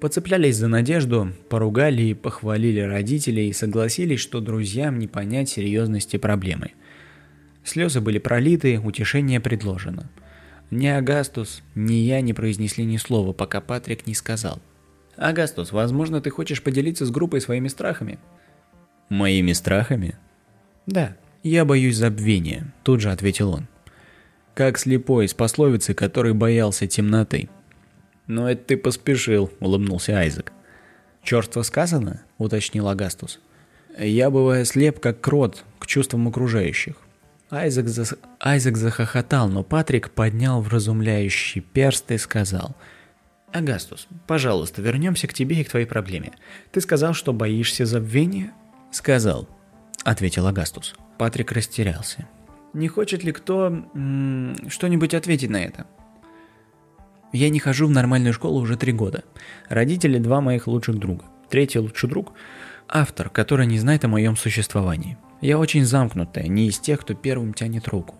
Поцеплялись 0.00 0.56
за 0.56 0.68
надежду, 0.68 1.32
поругали 1.48 2.02
и 2.02 2.14
похвалили 2.14 2.80
родителей 2.80 3.48
и 3.48 3.52
согласились, 3.52 4.20
что 4.20 4.40
друзьям 4.40 4.98
не 4.98 5.08
понять 5.08 5.48
серьезности 5.50 6.16
проблемы. 6.16 6.72
Слезы 7.64 8.00
были 8.00 8.18
пролиты, 8.18 8.78
утешение 8.80 9.40
предложено– 9.40 10.10
ни 10.70 10.86
Агастус, 10.86 11.62
ни 11.74 11.94
я 11.94 12.20
не 12.20 12.32
произнесли 12.32 12.84
ни 12.84 12.96
слова, 12.96 13.32
пока 13.32 13.60
Патрик 13.60 14.06
не 14.06 14.14
сказал. 14.14 14.60
«Агастус, 15.16 15.72
возможно, 15.72 16.20
ты 16.20 16.30
хочешь 16.30 16.62
поделиться 16.62 17.06
с 17.06 17.10
группой 17.10 17.40
своими 17.40 17.68
страхами?» 17.68 18.18
«Моими 19.08 19.52
страхами?» 19.52 20.16
«Да, 20.86 21.16
я 21.42 21.64
боюсь 21.64 21.96
забвения»,– 21.96 22.72
тут 22.82 23.00
же 23.00 23.12
ответил 23.12 23.50
он. 23.50 23.68
«Как 24.54 24.78
слепой 24.78 25.26
из 25.26 25.34
пословицы, 25.34 25.94
который 25.94 26.34
боялся 26.34 26.86
темноты». 26.86 27.48
«Но 28.26 28.50
это 28.50 28.64
ты 28.64 28.76
поспешил»,– 28.76 29.52
улыбнулся 29.60 30.18
Айзек. 30.18 30.52
«Чёрство 31.22 31.62
сказано?»– 31.62 32.22
уточнил 32.38 32.88
Агастус. 32.88 33.40
«Я 33.98 34.30
бываю 34.30 34.64
слеп, 34.64 34.98
как 34.98 35.20
крот, 35.20 35.64
к 35.78 35.86
чувствам 35.86 36.26
окружающих. 36.26 36.96
Айзек, 37.54 37.86
за... 37.88 38.04
Айзек 38.40 38.76
захохотал, 38.76 39.48
но 39.48 39.62
Патрик 39.62 40.10
поднял 40.10 40.60
вразумляющий 40.60 41.60
перст 41.60 42.10
и 42.10 42.18
сказал. 42.18 42.76
«Агастус, 43.52 44.08
пожалуйста, 44.26 44.82
вернемся 44.82 45.28
к 45.28 45.34
тебе 45.34 45.60
и 45.60 45.64
к 45.64 45.70
твоей 45.70 45.86
проблеме. 45.86 46.32
Ты 46.72 46.80
сказал, 46.80 47.14
что 47.14 47.32
боишься 47.32 47.86
забвения?» 47.86 48.52
«Сказал»,— 48.90 49.48
ответил 50.04 50.46
Агастус. 50.46 50.94
Патрик 51.18 51.52
растерялся. 51.52 52.28
«Не 52.72 52.88
хочет 52.88 53.22
ли 53.22 53.30
кто 53.30 53.84
что-нибудь 54.68 55.14
ответить 55.14 55.50
на 55.50 55.62
это?» 55.62 55.86
«Я 57.32 57.48
не 57.48 57.60
хожу 57.60 57.86
в 57.86 57.90
нормальную 57.90 58.32
школу 58.32 58.60
уже 58.60 58.76
три 58.76 58.92
года. 58.92 59.22
Родители– 59.68 60.18
два 60.20 60.40
моих 60.40 60.66
лучших 60.66 60.98
друга. 60.98 61.24
Третий 61.48 61.78
лучший 61.78 62.08
друг– 62.08 62.32
автор, 62.88 63.30
который 63.30 63.66
не 63.66 63.78
знает 63.78 64.04
о 64.04 64.08
моем 64.08 64.36
существовании. 64.36 65.16
Я 65.44 65.58
очень 65.58 65.84
замкнутая, 65.84 66.48
не 66.48 66.68
из 66.68 66.78
тех, 66.78 67.02
кто 67.02 67.12
первым 67.12 67.52
тянет 67.52 67.88
руку. 67.88 68.14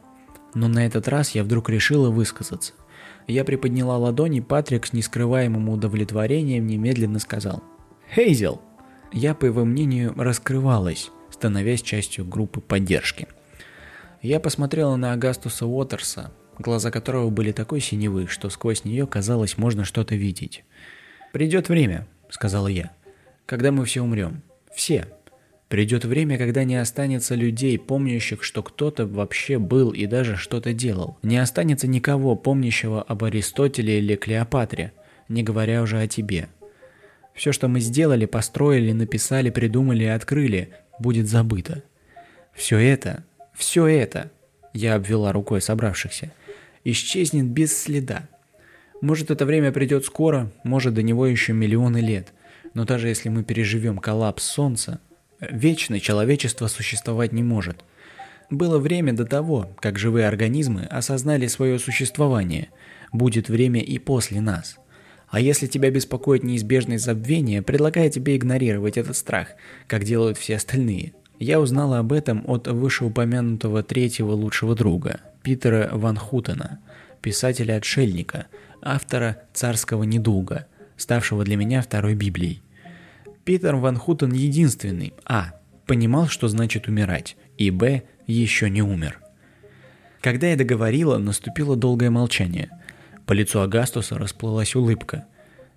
Но 0.53 0.69
на 0.69 0.85
этот 0.85 1.09
раз 1.09 1.31
я 1.31 1.43
вдруг 1.43 1.71
решила 1.71 2.11
высказаться. 2.11 2.75
Я 3.27 3.45
приподняла 3.45 3.97
ладони, 3.97 4.41
Патрик 4.41 4.85
с 4.85 4.93
нескрываемым 4.93 5.71
удовлетворением 5.71 6.67
немедленно 6.67 7.19
сказал 7.19 7.65
«Хейзел!». 8.15 8.61
Я, 9.11 9.35
по 9.35 9.47
его 9.47 9.65
мнению, 9.65 10.13
раскрывалась, 10.15 11.11
становясь 11.31 11.81
частью 11.81 12.27
группы 12.27 12.61
поддержки. 12.61 13.27
Я 14.21 14.39
посмотрела 14.39 14.97
на 14.97 15.15
Агастуса 15.15 15.65
Уотерса, 15.65 16.31
глаза 16.59 16.91
которого 16.91 17.31
были 17.31 17.53
такой 17.53 17.81
синевы, 17.81 18.27
что 18.27 18.51
сквозь 18.51 18.85
нее 18.85 19.07
казалось 19.07 19.57
можно 19.57 19.87
что-то 19.87 20.15
видеть. 20.15 20.63
«Придет 21.33 21.71
время»,— 21.71 22.07
сказала 22.29 22.69
я,— 22.69 22.91
«когда 23.47 23.73
мы 23.73 23.87
все 23.87 24.03
умрем. 24.03 24.43
Все. 24.75 25.09
Придет 25.75 26.05
время, 26.05 26.39
когда 26.39 26.63
не 26.63 26.77
останется 26.77 27.35
людей, 27.35 27.81
помнящих, 27.81 28.45
что 28.45 28.63
кто-то 28.63 29.07
вообще 29.07 29.59
был 29.59 29.91
и 29.91 30.07
даже 30.07 30.37
что-то 30.37 30.73
делал. 30.73 31.19
Не 31.25 31.39
останется 31.39 31.89
никого, 31.89 32.37
помнящего 32.37 33.03
об 33.03 33.25
Аристотеле 33.25 33.99
или 33.99 34.15
Клеопатре, 34.15 34.93
не 35.29 35.43
говоря 35.43 35.83
уже 35.83 35.99
о 35.99 36.07
тебе. 36.07 36.47
Все, 37.35 37.51
что 37.51 37.67
мы 37.67 37.81
сделали, 37.81 38.25
построили, 38.25 38.93
написали, 38.93 39.51
придумали 39.51 40.05
и 40.05 40.07
открыли, 40.07 40.69
будет 41.01 41.27
забыто. 41.27 41.83
Все 42.53 42.79
это, 42.79 43.25
все 43.53 43.89
это, 43.89 44.31
я 44.75 44.95
обвела 44.95 45.33
рукой 45.33 45.61
собравшихся, 45.61 46.31
исчезнет 46.85 47.47
без 47.47 47.77
следа. 47.77 48.29
Может, 49.01 49.33
это 49.33 49.45
время 49.45 49.73
придет 49.73 50.05
скоро, 50.05 50.53
может, 50.63 50.95
до 50.95 51.03
него 51.03 51.27
еще 51.27 51.53
миллионы 51.53 51.99
лет. 51.99 52.33
Но 52.75 52.85
даже 52.85 53.09
если 53.09 53.29
мы 53.29 53.43
переживем 53.43 53.99
коллапс 53.99 54.45
Солнца, 54.45 55.01
Вечно 55.41 56.01
человечество 56.01 56.67
существовать 56.67 57.33
не 57.33 57.43
может. 57.43 57.85
Было 58.51 58.79
время 58.79 59.13
до 59.13 59.25
того, 59.25 59.75
как 59.81 59.99
живые 59.99 60.29
организмы 60.29 60.85
осознали 60.85 61.47
свое 61.47 61.79
существование. 61.79 62.69
Будет 63.13 63.49
время 63.49 63.81
и 63.81 63.99
после 63.99 64.41
нас. 64.41 64.79
А 65.29 65.41
если 65.41 65.67
тебя 65.67 65.91
беспокоит 65.91 66.45
неизбежность 66.45 67.05
забвения, 67.05 67.63
предлагаю 67.63 68.11
тебе 68.11 68.37
игнорировать 68.37 68.97
этот 68.97 69.17
страх, 69.17 69.49
как 69.89 70.05
делают 70.05 70.39
все 70.39 70.57
остальные. 70.57 71.13
Я 71.41 71.61
узнала 71.61 71.99
об 71.99 72.13
этом 72.13 72.45
от 72.47 72.69
вышеупомянутого 72.69 73.83
третьего 73.83 74.33
лучшего 74.33 74.77
друга, 74.77 75.21
Питера 75.43 75.91
Ван 75.93 76.17
Хутена, 76.17 76.79
писателя-отшельника, 77.21 78.47
автора 78.81 79.43
«Царского 79.53 80.05
недуга», 80.05 80.67
ставшего 80.97 81.43
для 81.45 81.57
меня 81.57 81.83
второй 81.83 82.15
Библией. 82.15 82.63
Питер 83.45 83.77
Ван 83.77 83.97
Хутен 83.97 84.33
единственный 84.33 85.13
а. 85.27 85.53
понимал, 85.87 86.29
что 86.29 86.49
значит 86.49 86.89
умирать, 86.89 87.37
и 87.59 87.71
б. 87.71 88.03
еще 88.27 88.71
не 88.71 88.81
умер. 88.81 89.21
Когда 90.23 90.47
я 90.47 90.57
договорила, 90.57 91.19
наступило 91.19 91.77
долгое 91.77 92.09
молчание. 92.09 92.71
По 93.27 93.35
лицу 93.35 93.61
Агастуса 93.61 94.17
расплылась 94.17 94.75
улыбка. 94.75 95.27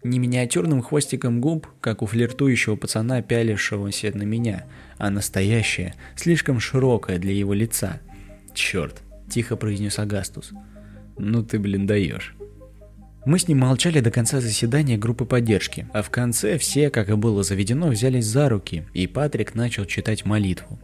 Не 0.03 0.19
миниатюрным 0.19 0.81
хвостиком 0.81 1.41
губ, 1.41 1.67
как 1.81 2.01
у 2.01 2.05
флиртующего 2.05 2.77
пацана, 2.77 3.21
пялившегося 3.21 4.11
на 4.15 4.23
меня, 4.23 4.65
а 4.97 5.09
настоящая, 5.09 5.95
слишком 6.15 6.61
широкая 6.61 7.19
для 7.19 7.33
его 7.33 7.53
лица. 7.53 7.99
«Черт!»– 8.53 9.01
тихо 9.29 9.57
произнес 9.57 9.99
Агастус. 9.99 10.51
«Ну 11.17 11.43
ты, 11.43 11.59
блин, 11.59 11.85
даешь». 11.85 12.36
Мы 13.27 13.39
с 13.39 13.47
ним 13.49 13.57
молчали 13.57 13.99
до 13.99 14.09
конца 14.09 14.39
заседания 14.39 14.97
группы 14.97 15.25
поддержки, 15.25 15.85
а 15.91 16.01
в 16.01 16.09
конце 16.09 16.57
все, 16.57 16.89
как 16.89 17.09
и 17.09 17.15
было 17.15 17.43
заведено, 17.43 17.89
взялись 17.89 18.23
за 18.23 18.47
руки, 18.47 18.85
и 18.93 19.05
Патрик 19.05 19.53
начал 19.53 19.83
читать 19.83 20.23
молитву. 20.23 20.79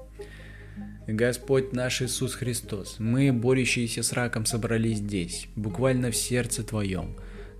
Господь 1.07 1.71
наш 1.71 2.01
Иисус 2.01 2.33
Христос, 2.33 2.97
мы, 2.99 3.31
борющиеся 3.31 4.03
с 4.03 4.11
раком, 4.11 4.45
собрались 4.45 4.97
здесь, 4.97 5.47
буквально 5.55 6.11
в 6.11 6.17
сердце 6.17 6.63
Твоем. 6.63 7.15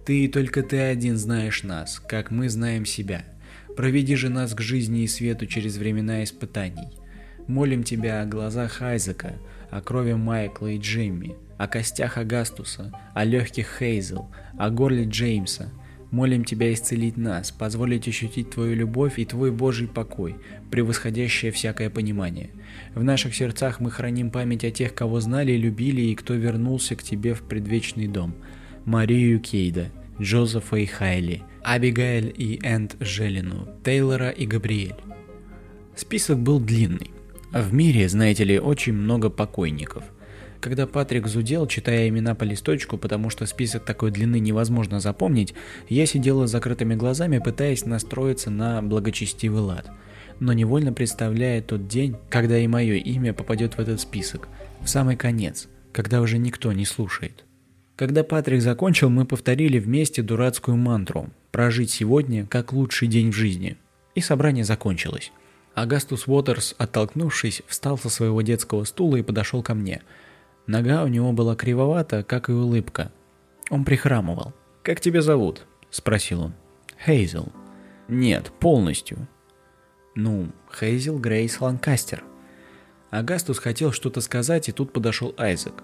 Ты 0.05 0.25
и 0.25 0.27
только 0.27 0.63
Ты 0.63 0.79
один 0.79 1.15
знаешь 1.15 1.63
нас, 1.63 2.01
как 2.01 2.29
мы 2.29 2.49
знаем 2.49 2.85
себя. 2.85 3.23
Проведи 3.77 4.17
же 4.17 4.27
нас 4.27 4.53
к 4.53 4.59
жизни 4.59 5.03
и 5.03 5.07
свету 5.07 5.45
через 5.45 5.77
времена 5.77 6.25
испытаний. 6.25 6.89
Молим 7.47 7.83
Тебя 7.85 8.21
о 8.21 8.25
глазах 8.25 8.81
Айзека, 8.81 9.35
о 9.73 9.81
крови 9.81 10.13
Майкла 10.13 10.67
и 10.67 10.77
Джимми, 10.77 11.35
о 11.57 11.67
костях 11.67 12.19
Агастуса, 12.19 12.91
о 13.15 13.23
легких 13.23 13.67
Хейзел, 13.79 14.29
о 14.59 14.69
горле 14.69 15.05
Джеймса. 15.05 15.71
Молим 16.11 16.45
Тебя 16.45 16.71
исцелить 16.71 17.17
нас, 17.17 17.49
позволить 17.49 18.07
ощутить 18.07 18.51
Твою 18.51 18.75
любовь 18.75 19.17
и 19.17 19.25
Твой 19.25 19.49
Божий 19.49 19.87
покой, 19.87 20.35
превосходящее 20.69 21.51
всякое 21.51 21.89
понимание. 21.89 22.51
В 22.93 23.03
наших 23.03 23.33
сердцах 23.33 23.79
мы 23.79 23.89
храним 23.89 24.29
память 24.29 24.63
о 24.63 24.69
тех, 24.69 24.93
кого 24.93 25.19
знали 25.19 25.53
и 25.53 25.57
любили, 25.57 26.01
и 26.01 26.15
кто 26.15 26.35
вернулся 26.35 26.95
к 26.95 27.01
Тебе 27.01 27.33
в 27.33 27.41
предвечный 27.41 28.07
дом. 28.07 28.35
Марию 28.85 29.39
Кейда, 29.39 29.89
Джозефа 30.21 30.75
и 30.75 30.85
Хайли, 30.85 31.41
Абигайль 31.63 32.31
и 32.37 32.59
Энд 32.61 32.95
Желину, 32.99 33.67
Тейлора 33.83 34.29
и 34.29 34.45
Габриэль. 34.45 35.01
Список 35.95 36.37
был 36.37 36.59
длинный. 36.59 37.09
В 37.53 37.71
мире, 37.71 38.09
знаете 38.09 38.45
ли, 38.45 38.59
очень 38.59 38.93
много 38.93 39.29
покойников. 39.29 40.03
Когда 40.59 40.87
Патрик 40.87 41.27
зудел, 41.27 41.67
читая 41.67 42.07
имена 42.09 42.33
по 42.33 42.45
листочку, 42.45 42.97
потому 42.97 43.29
что 43.29 43.45
список 43.45 43.85
такой 43.85 44.09
длины 44.09 44.39
невозможно 44.39 44.99
запомнить, 44.99 45.53
я 45.87 46.07
сидела 46.07 46.47
с 46.47 46.51
закрытыми 46.51 46.95
глазами, 46.95 47.37
пытаясь 47.37 47.85
настроиться 47.85 48.49
на 48.49 48.81
благочестивый 48.81 49.61
лад. 49.61 49.91
Но 50.39 50.51
невольно 50.51 50.93
представляя 50.93 51.61
тот 51.61 51.87
день, 51.87 52.15
когда 52.31 52.57
и 52.57 52.65
мое 52.65 52.95
имя 52.95 53.33
попадет 53.33 53.75
в 53.75 53.79
этот 53.79 54.01
список, 54.01 54.47
в 54.81 54.87
самый 54.87 55.15
конец, 55.15 55.67
когда 55.91 56.21
уже 56.21 56.39
никто 56.39 56.73
не 56.73 56.85
слушает. 56.85 57.45
Когда 57.95 58.23
Патрик 58.23 58.63
закончил, 58.63 59.11
мы 59.11 59.25
повторили 59.25 59.77
вместе 59.77 60.23
дурацкую 60.23 60.77
мантру 60.77 61.29
«Прожить 61.51 61.91
сегодня 61.91 62.47
как 62.47 62.73
лучший 62.73 63.07
день 63.07 63.31
в 63.31 63.35
жизни». 63.35 63.77
И 64.15 64.21
собрание 64.21 64.63
закончилось. 64.63 65.31
Агастус 65.75 66.27
Уотерс, 66.27 66.75
оттолкнувшись, 66.77 67.63
встал 67.67 67.97
со 67.97 68.09
своего 68.09 68.41
детского 68.41 68.83
стула 68.83 69.17
и 69.17 69.23
подошел 69.23 69.63
ко 69.63 69.73
мне– 69.73 70.01
Нога 70.65 71.03
у 71.03 71.07
него 71.07 71.33
была 71.33 71.55
кривовата, 71.55 72.23
как 72.23 72.49
и 72.49 72.53
улыбка. 72.53 73.11
Он 73.69 73.83
прихрамывал. 73.83 74.53
«Как 74.81 74.99
тебя 74.99 75.21
зовут?»– 75.21 75.65
спросил 75.89 76.41
он. 76.41 76.53
«Хейзел». 77.05 77.51
«Нет, 78.07 78.51
полностью». 78.59 79.27
«Ну, 80.15 80.51
Хейзел 80.71 81.19
Грейс 81.19 81.59
Ланкастер». 81.59 82.23
Агастус 83.09 83.59
хотел 83.59 83.91
что-то 83.91 84.21
сказать, 84.21 84.69
и 84.69 84.71
тут 84.71 84.93
подошел 84.93 85.33
Айзек. 85.37 85.83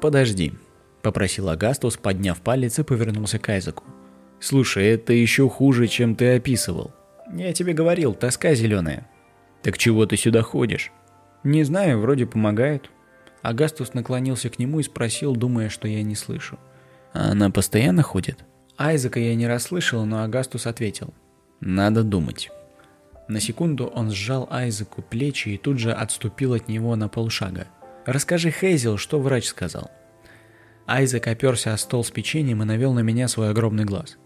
«Подожди»,– 0.00 0.52
попросил 1.02 1.48
Агастус, 1.48 1.96
подняв 1.96 2.40
палец 2.40 2.78
и 2.78 2.82
повернулся 2.82 3.38
к 3.38 3.48
Айзеку. 3.48 3.84
«Слушай, 4.40 4.86
это 4.86 5.12
еще 5.12 5.48
хуже, 5.48 5.88
чем 5.88 6.14
ты 6.14 6.36
описывал. 6.36 6.92
Я 7.32 7.52
тебе 7.52 7.72
говорил, 7.72 8.14
тоска 8.14 8.54
зеленая». 8.54 9.08
«Так 9.66 9.78
чего 9.78 10.06
ты 10.06 10.16
сюда 10.16 10.42
ходишь?» 10.42 10.92
«Не 11.42 11.64
знаю, 11.64 11.98
вроде 11.98 12.24
помогает». 12.24 12.88
Агастус 13.42 13.94
наклонился 13.94 14.48
к 14.48 14.60
нему 14.60 14.78
и 14.78 14.84
спросил, 14.84 15.34
думая, 15.34 15.70
что 15.70 15.88
я 15.88 16.04
не 16.04 16.14
слышу. 16.14 16.56
«А 17.12 17.32
она 17.32 17.50
постоянно 17.50 18.04
ходит?» 18.04 18.44
Айзека 18.78 19.18
я 19.18 19.34
не 19.34 19.48
расслышал, 19.48 20.06
но 20.06 20.22
Агастус 20.22 20.68
ответил. 20.68 21.12
«Надо 21.58 22.04
думать». 22.04 22.52
На 23.26 23.40
секунду 23.40 23.86
он 23.86 24.12
сжал 24.12 24.46
Айзеку 24.52 25.02
плечи 25.02 25.48
и 25.48 25.58
тут 25.58 25.80
же 25.80 25.92
отступил 25.92 26.54
от 26.54 26.68
него 26.68 26.94
на 26.94 27.08
полшага. 27.08 27.66
«Расскажи 28.04 28.52
Хейзел, 28.52 28.98
что 28.98 29.18
врач 29.18 29.46
сказал». 29.46 29.90
Айзек 30.86 31.26
оперся 31.26 31.74
о 31.74 31.76
стол 31.76 32.04
с 32.04 32.12
печеньем 32.12 32.62
и 32.62 32.66
навел 32.66 32.92
на 32.92 33.00
меня 33.00 33.26
свой 33.26 33.50
огромный 33.50 33.84
глаз. 33.84 34.16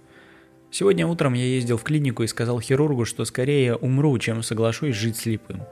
Сегодня 0.71 1.07
утром 1.07 1.35
я 1.35 1.45
ездил 1.45 1.77
в 1.77 1.83
клинику 1.83 2.23
и 2.23 2.29
сказал 2.29 2.61
хирургу, 2.61 3.05
что 3.05 3.25
скорее 3.25 3.75
умру, 3.75 4.17
чем 4.19 4.43
соглашусь 4.43 4.95
жить 4.95 5.17
слепым. 5.17 5.63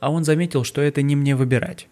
А 0.00 0.10
он 0.10 0.24
заметил, 0.24 0.64
что 0.64 0.82
это 0.82 1.00
не 1.00 1.16
мне 1.16 1.34
выбирать. 1.34 1.88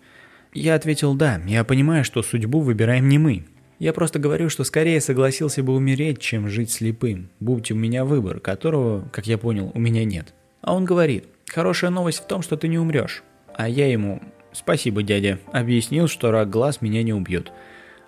Я 0.52 0.74
ответил 0.74 1.14
«да, 1.14 1.40
я 1.46 1.64
понимаю, 1.64 2.04
что 2.04 2.22
судьбу 2.22 2.60
выбираем 2.60 3.08
не 3.08 3.18
мы». 3.18 3.44
Я 3.78 3.94
просто 3.94 4.18
говорю, 4.18 4.50
что 4.50 4.62
скорее 4.64 5.00
согласился 5.00 5.62
бы 5.62 5.74
умереть, 5.74 6.20
чем 6.20 6.48
жить 6.48 6.70
слепым, 6.70 7.30
будь 7.40 7.70
у 7.70 7.74
меня 7.74 8.04
выбор, 8.04 8.38
которого, 8.38 9.08
как 9.10 9.26
я 9.26 9.38
понял, 9.38 9.72
у 9.72 9.78
меня 9.80 10.04
нет. 10.04 10.34
А 10.60 10.74
он 10.74 10.84
говорит, 10.84 11.24
хорошая 11.48 11.90
новость 11.90 12.18
в 12.18 12.26
том, 12.26 12.42
что 12.42 12.58
ты 12.58 12.68
не 12.68 12.78
умрешь. 12.78 13.22
А 13.54 13.70
я 13.70 13.90
ему, 13.90 14.20
спасибо, 14.52 15.02
дядя, 15.02 15.38
объяснил, 15.50 16.08
что 16.08 16.30
рак 16.30 16.50
глаз 16.50 16.82
меня 16.82 17.02
не 17.02 17.14
убьет. 17.14 17.52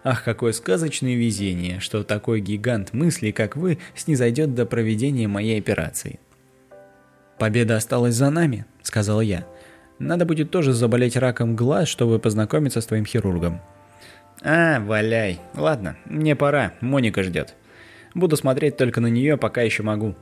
Ах, 0.05 0.25
какое 0.25 0.53
сказочное 0.53 1.15
везение, 1.15 1.81
что 1.81 2.03
такой 2.03 2.41
гигант 2.41 2.93
мысли, 2.93 3.31
как 3.31 3.57
вы, 3.57 3.79
снизойдет 3.95 4.55
до 4.55 4.67
проведения 4.67 5.29
моей 5.29 5.59
операции. 5.59 6.19
«Победа 7.39 7.77
осталась 7.77 8.15
за 8.15 8.31
нами»,— 8.31 8.67
сказал 8.83 9.21
я. 9.21 9.47
Надо 10.03 10.25
будет 10.25 10.51
тоже 10.51 10.73
заболеть 10.73 11.17
раком 11.17 11.55
глаз, 11.55 11.87
чтобы 11.87 12.19
познакомиться 12.19 12.81
с 12.81 12.87
твоим 12.87 13.07
хирургом. 13.07 13.61
А, 14.43 14.81
валяй. 14.81 15.39
Ладно, 15.55 15.97
мне 16.07 16.35
пора, 16.35 16.73
Моника 16.81 17.23
ждет. 17.23 17.55
Буду 18.13 18.37
смотреть 18.37 18.77
только 18.77 19.01
на 19.01 19.07
нее, 19.07 19.37
пока 19.37 19.63
еще 19.63 19.85
могу. 19.85 20.17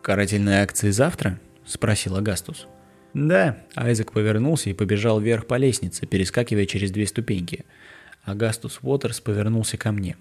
Карательные 0.00 0.62
акции 0.62 0.88
завтра? 0.88 1.38
Спросил 1.66 2.16
Агастус. 2.16 2.66
Да, 3.12 3.58
Айзек 3.74 4.12
повернулся 4.12 4.70
и 4.70 4.74
побежал 4.74 5.20
вверх 5.20 5.46
по 5.46 5.56
лестнице, 5.56 6.06
перескакивая 6.06 6.64
через 6.64 6.90
две 6.90 7.06
ступеньки. 7.06 7.66
Агастус 8.22 8.78
Уотерс 8.82 9.20
повернулся 9.20 9.76
ко 9.76 9.92
мне. 9.92 10.16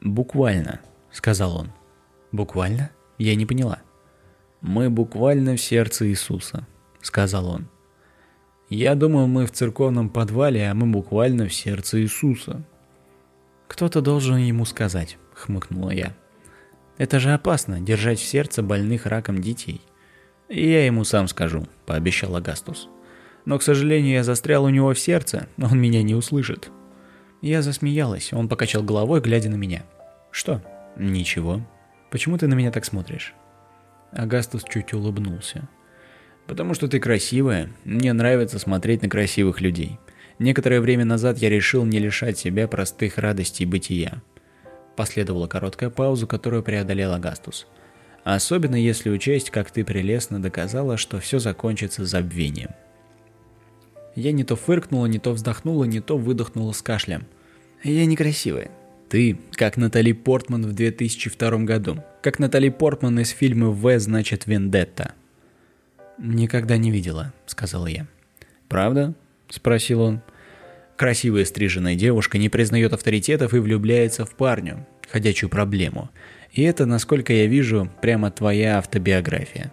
«Буквально»,— 0.00 0.80
сказал 1.12 1.56
он. 1.56 1.72
«Буквально?» 2.32 2.90
Я 3.18 3.36
не 3.36 3.46
поняла. 3.46 3.80
«Мы 4.60 4.90
буквально 4.90 5.56
в 5.56 5.60
сердце 5.60 6.08
Иисуса»,— 6.08 6.66
сказал 7.00 7.46
он. 7.46 7.68
«Я 8.68 8.94
думал, 8.94 9.26
мы 9.26 9.46
в 9.46 9.52
церковном 9.52 10.08
подвале, 10.08 10.68
а 10.68 10.74
мы 10.74 10.86
буквально 10.86 11.48
в 11.48 11.54
сердце 11.54 12.00
Иисуса». 12.00 12.64
«Кто-то 13.68 14.00
должен 14.00 14.36
ему 14.36 14.64
сказать»,— 14.64 15.18
хмыкнула 15.34 15.90
я. 15.90 16.14
«Это 16.98 17.20
же 17.20 17.32
опасно, 17.32 17.80
держать 17.80 18.18
в 18.18 18.24
сердце 18.24 18.62
больных 18.62 19.06
раком 19.06 19.40
детей». 19.40 19.80
«Я 20.48 20.84
ему 20.84 21.04
сам 21.04 21.28
скажу»,— 21.28 21.66
пообещал 21.86 22.36
Агастус. 22.36 22.88
«Но, 23.44 23.58
к 23.58 23.62
сожалению, 23.62 24.14
я 24.14 24.24
застрял 24.24 24.64
у 24.64 24.68
него 24.68 24.92
в 24.92 24.98
сердце, 24.98 25.48
он 25.60 25.78
меня 25.80 26.02
не 26.02 26.14
услышит». 26.14 26.70
Я 27.42 27.60
засмеялась, 27.60 28.32
он 28.32 28.48
покачал 28.48 28.82
головой, 28.82 29.20
глядя 29.20 29.50
на 29.50 29.56
меня. 29.56 29.84
«Что?» 30.30 30.62
«Ничего. 30.96 31.60
Почему 32.10 32.38
ты 32.38 32.46
на 32.46 32.54
меня 32.54 32.70
так 32.70 32.84
смотришь?» 32.84 33.34
Агастус 34.12 34.62
чуть 34.64 34.94
улыбнулся. 34.94 35.68
«Потому 36.46 36.74
что 36.74 36.88
ты 36.88 37.00
красивая. 37.00 37.70
Мне 37.84 38.12
нравится 38.12 38.58
смотреть 38.58 39.02
на 39.02 39.08
красивых 39.08 39.60
людей. 39.60 39.98
Некоторое 40.38 40.80
время 40.80 41.04
назад 41.04 41.38
я 41.38 41.50
решил 41.50 41.84
не 41.84 41.98
лишать 41.98 42.38
себя 42.38 42.68
простых 42.68 43.18
радостей 43.18 43.66
бытия». 43.66 44.22
Последовала 44.96 45.48
короткая 45.48 45.90
пауза, 45.90 46.26
которую 46.26 46.62
преодолел 46.62 47.12
Агастус. 47.12 47.66
Особенно 48.24 48.76
если 48.76 49.10
учесть, 49.10 49.50
как 49.50 49.70
ты 49.70 49.84
прелестно 49.84 50.40
доказала, 50.40 50.96
что 50.96 51.20
все 51.20 51.38
закончится 51.38 52.06
забвением. 52.06 52.70
Я 54.16 54.32
не 54.32 54.44
то 54.44 54.56
фыркнула, 54.56 55.06
не 55.06 55.18
то 55.18 55.32
вздохнула, 55.32 55.84
не 55.84 56.00
то 56.00 56.16
выдохнула 56.16 56.72
с 56.72 56.82
кашлем. 56.82 57.24
Я 57.82 58.06
некрасивая. 58.06 58.70
Ты, 59.08 59.38
как 59.52 59.76
Натали 59.76 60.12
Портман 60.12 60.66
в 60.66 60.72
2002 60.72 61.58
году. 61.64 62.02
Как 62.22 62.38
Натали 62.38 62.68
Портман 62.68 63.20
из 63.20 63.30
фильма 63.30 63.70
«В 63.70 63.98
значит 63.98 64.46
Вендетта». 64.46 65.14
«Никогда 66.18 66.76
не 66.76 66.90
видела»,— 66.90 67.32
сказала 67.46 67.86
я. 67.86 68.06
«Правда?»— 68.68 69.14
спросил 69.48 70.00
он. 70.00 70.20
Красивая 70.96 71.44
стриженная 71.44 71.96
девушка 71.96 72.38
не 72.38 72.48
признает 72.48 72.92
авторитетов 72.92 73.52
и 73.52 73.58
влюбляется 73.58 74.24
в 74.24 74.34
парню, 74.34 74.86
ходячую 75.10 75.50
проблему. 75.50 76.10
И 76.52 76.62
это, 76.62 76.86
насколько 76.86 77.32
я 77.32 77.46
вижу, 77.46 77.90
прямо 78.00 78.30
твоя 78.30 78.78
автобиография. 78.78 79.72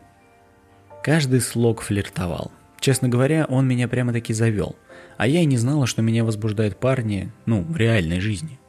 Каждый 1.04 1.42
слог 1.42 1.82
флиртовал. 1.82 2.52
Честно 2.82 3.08
говоря, 3.08 3.46
он 3.48 3.68
меня 3.68 3.88
прямо-таки 3.88 4.34
завел. 4.34 4.76
А 5.16 5.28
я 5.28 5.42
и 5.42 5.46
не 5.46 5.58
знала, 5.58 5.86
что 5.86 6.02
меня 6.02 6.26
возбуждают 6.26 6.78
парни, 6.78 7.32
ну, 7.46 7.62
в 7.62 7.78
реальной 7.78 8.20
жизни. 8.20 8.60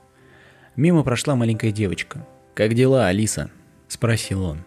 Мимо 0.77 1.03
прошла 1.03 1.35
маленькая 1.35 1.73
девочка. 1.73 2.27
«Как 2.55 2.75
дела, 2.75 3.07
Алиса?»– 3.07 3.51
спросил 3.89 4.45
он. 4.45 4.59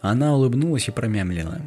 Она 0.00 0.34
улыбнулась 0.36 0.86
и 0.86 0.92
промямлила. 0.92 1.60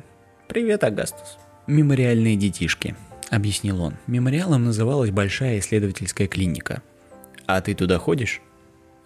«Привет, 0.48 0.86
Агастус». 0.86 1.38
«Мемориальные 1.68 2.38
детишки»,– 2.38 2.96
объяснил 3.30 3.82
он. 3.82 3.96
Мемориалом 4.08 4.63
называлась 4.63 5.12
большая 5.12 5.60
исследовательская 5.60 6.28
клиника. 6.28 6.82
«А 7.46 7.60
ты 7.60 7.74
туда 7.74 7.98
ходишь?» 8.00 8.42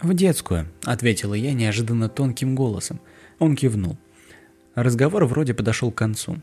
«В 0.01 0.13
детскую»,– 0.13 0.67
ответила 0.83 1.33
я 1.33 1.53
неожиданно 1.53 2.09
тонким 2.09 2.53
голосом. 2.53 2.99
Он 3.39 3.55
кивнул. 3.55 3.97
Разговор 4.75 5.25
вроде 5.25 5.55
подошел 5.55 5.91
к 5.91 5.95
концу. 5.97 6.37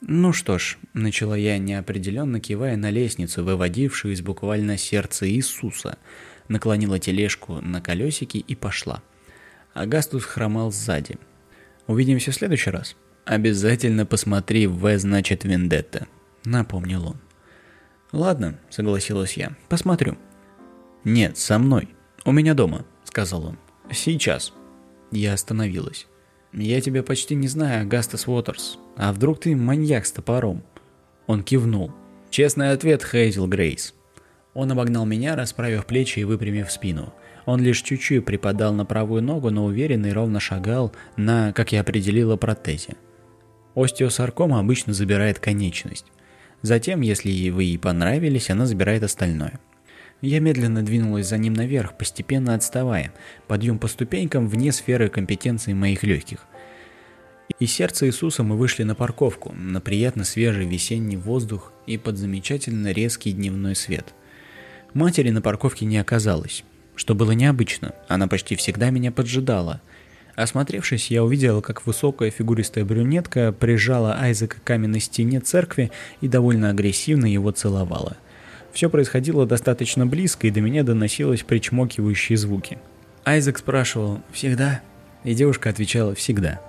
«Ну 0.00 0.32
что 0.32 0.58
ж»,– 0.58 0.78
начала 0.94 1.36
я, 1.36 1.58
неопределенно 1.58 2.40
кивая 2.40 2.76
на 2.76 2.90
лестницу, 2.90 3.44
выводившую 3.44 4.14
из 4.14 4.22
буквально 4.22 4.78
сердца 4.78 5.28
Иисуса, 5.28 5.98
наклонила 6.48 6.98
тележку 6.98 7.60
на 7.60 7.82
колесики 7.82 8.38
и 8.38 8.54
пошла. 8.54 9.02
Агастус 9.74 10.24
хромал 10.24 10.72
сзади. 10.72 11.18
«Увидимся 11.86 12.30
в 12.30 12.34
следующий 12.34 12.70
раз?» 12.70 12.96
«Обязательно 13.26 14.06
посмотри 14.06 14.66
«В» 14.66 14.98
значит 14.98 15.44
«Вендетта»,– 15.44 16.08
напомнил 16.44 17.06
он. 17.06 17.16
«Ладно»,– 18.10 18.58
согласилась 18.70 19.34
я,– 19.34 19.54
«посмотрю». 19.68 20.16
«Нет, 21.04 21.36
со 21.36 21.58
мной. 21.58 21.88
У 22.24 22.32
меня 22.32 22.54
дома»,– 22.54 22.84
сказал 23.04 23.44
он. 23.44 23.58
«Сейчас». 23.92 24.52
Я 25.12 25.34
остановилась. 25.34 26.06
«Я 26.52 26.80
тебя 26.80 27.02
почти 27.02 27.34
не 27.34 27.48
знаю, 27.48 27.82
Агастас 27.82 28.26
Уотерс. 28.26 28.78
А 28.96 29.12
вдруг 29.12 29.40
ты 29.40 29.54
маньяк 29.54 30.06
с 30.06 30.12
топором?» 30.12 30.62
Он 31.26 31.42
кивнул. 31.42 31.92
«Честный 32.30 32.72
ответ, 32.72 33.04
Хейзел 33.04 33.46
Грейс». 33.46 33.94
Он 34.52 34.72
обогнал 34.72 35.06
меня, 35.06 35.36
расправив 35.36 35.86
плечи 35.86 36.18
и 36.18 36.24
выпрямив 36.24 36.70
спину. 36.70 37.14
Он 37.46 37.60
лишь 37.60 37.82
чуть-чуть 37.82 38.24
припадал 38.24 38.74
на 38.74 38.84
правую 38.84 39.22
ногу, 39.22 39.50
но 39.50 39.64
уверенно 39.64 40.06
и 40.06 40.12
ровно 40.12 40.40
шагал 40.40 40.92
на, 41.16 41.52
как 41.52 41.72
я 41.72 41.80
определила, 41.80 42.36
протезе. 42.36 42.94
Остеосаркома 43.74 44.58
обычно 44.58 44.92
забирает 44.92 45.38
конечность. 45.38 46.06
Затем, 46.62 47.00
если 47.00 47.50
вы 47.50 47.64
ей 47.64 47.78
понравились, 47.78 48.50
она 48.50 48.66
забирает 48.66 49.02
остальное. 49.02 49.60
Я 50.20 50.40
медленно 50.40 50.82
двинулась 50.82 51.28
за 51.28 51.38
ним 51.38 51.54
наверх, 51.54 51.94
постепенно 51.96 52.54
отставая, 52.54 53.12
подъем 53.46 53.78
по 53.78 53.88
ступенькам 53.88 54.48
вне 54.48 54.70
сферы 54.70 55.08
компетенции 55.08 55.72
моих 55.72 56.02
легких. 56.02 56.46
Из 57.58 57.72
сердца 57.72 58.06
Иисуса 58.06 58.42
мы 58.42 58.56
вышли 58.56 58.82
на 58.82 58.94
парковку, 58.94 59.52
на 59.52 59.80
приятно 59.80 60.24
свежий 60.24 60.66
весенний 60.66 61.16
воздух 61.16 61.72
и 61.86 61.96
под 61.96 62.18
замечательно 62.18 62.92
резкий 62.92 63.32
дневной 63.32 63.74
свет. 63.74 64.14
Матери 64.92 65.30
на 65.30 65.40
парковке 65.40 65.86
не 65.86 65.98
оказалось, 65.98 66.64
что 66.96 67.14
было 67.14 67.32
необычно, 67.32 67.94
она 68.06 68.28
почти 68.28 68.56
всегда 68.56 68.90
меня 68.90 69.12
поджидала. 69.12 69.80
Осмотревшись, 70.36 71.10
я 71.10 71.24
увидела, 71.24 71.60
как 71.60 71.86
высокая 71.86 72.30
фигуристая 72.30 72.84
брюнетка 72.84 73.52
прижала 73.52 74.18
Айзека 74.20 74.58
к 74.58 74.64
каменной 74.64 75.00
стене 75.00 75.40
церкви 75.40 75.90
и 76.20 76.28
довольно 76.28 76.68
агрессивно 76.68 77.24
его 77.24 77.52
целовала– 77.52 78.18
все 78.72 78.88
происходило 78.88 79.46
достаточно 79.46 80.06
близко, 80.06 80.46
и 80.46 80.50
до 80.50 80.60
меня 80.60 80.82
доносилось 80.82 81.42
причмокивающие 81.42 82.36
звуки. 82.38 82.78
Айзек 83.24 83.58
спрашивал 83.58 84.20
«Всегда?» 84.32 84.80
И 85.24 85.34
девушка 85.34 85.70
отвечала 85.70 86.14
«Всегда». 86.14 86.60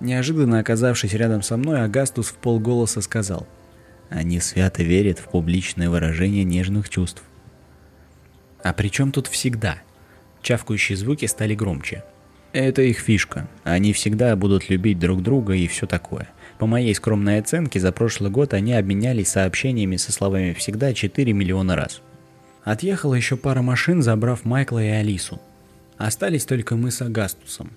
Неожиданно 0.00 0.58
оказавшись 0.58 1.14
рядом 1.14 1.42
со 1.42 1.56
мной, 1.56 1.82
Агастус 1.82 2.28
в 2.28 2.34
полголоса 2.34 3.00
сказал 3.00 3.46
«Они 4.08 4.40
свято 4.40 4.82
верят 4.82 5.18
в 5.18 5.30
публичное 5.30 5.90
выражение 5.90 6.44
нежных 6.44 6.88
чувств». 6.88 7.22
«А 8.62 8.72
при 8.72 8.88
чем 8.88 9.12
тут 9.12 9.26
всегда?» 9.26 9.78
Чавкающие 10.42 10.96
звуки 10.96 11.26
стали 11.26 11.54
громче. 11.54 12.04
«Это 12.52 12.82
их 12.82 12.98
фишка. 12.98 13.48
Они 13.64 13.92
всегда 13.92 14.34
будут 14.34 14.68
любить 14.70 14.98
друг 14.98 15.22
друга 15.22 15.54
и 15.54 15.66
все 15.68 15.86
такое». 15.86 16.28
По 16.58 16.66
моей 16.66 16.94
скромной 16.94 17.40
оценке, 17.40 17.80
за 17.80 17.92
прошлый 17.92 18.30
год 18.30 18.54
они 18.54 18.74
обменялись 18.74 19.28
сообщениями 19.28 19.96
со 19.96 20.12
словами 20.12 20.52
«всегда» 20.52 20.94
4 20.94 21.32
миллиона 21.32 21.76
раз. 21.76 22.02
Отъехала 22.64 23.14
еще 23.14 23.36
пара 23.36 23.62
машин, 23.62 24.02
забрав 24.02 24.44
Майкла 24.44 24.82
и 24.82 24.88
Алису. 24.88 25.40
Остались 25.98 26.44
только 26.44 26.76
мы 26.76 26.90
с 26.90 27.02
Агастусом. 27.02 27.72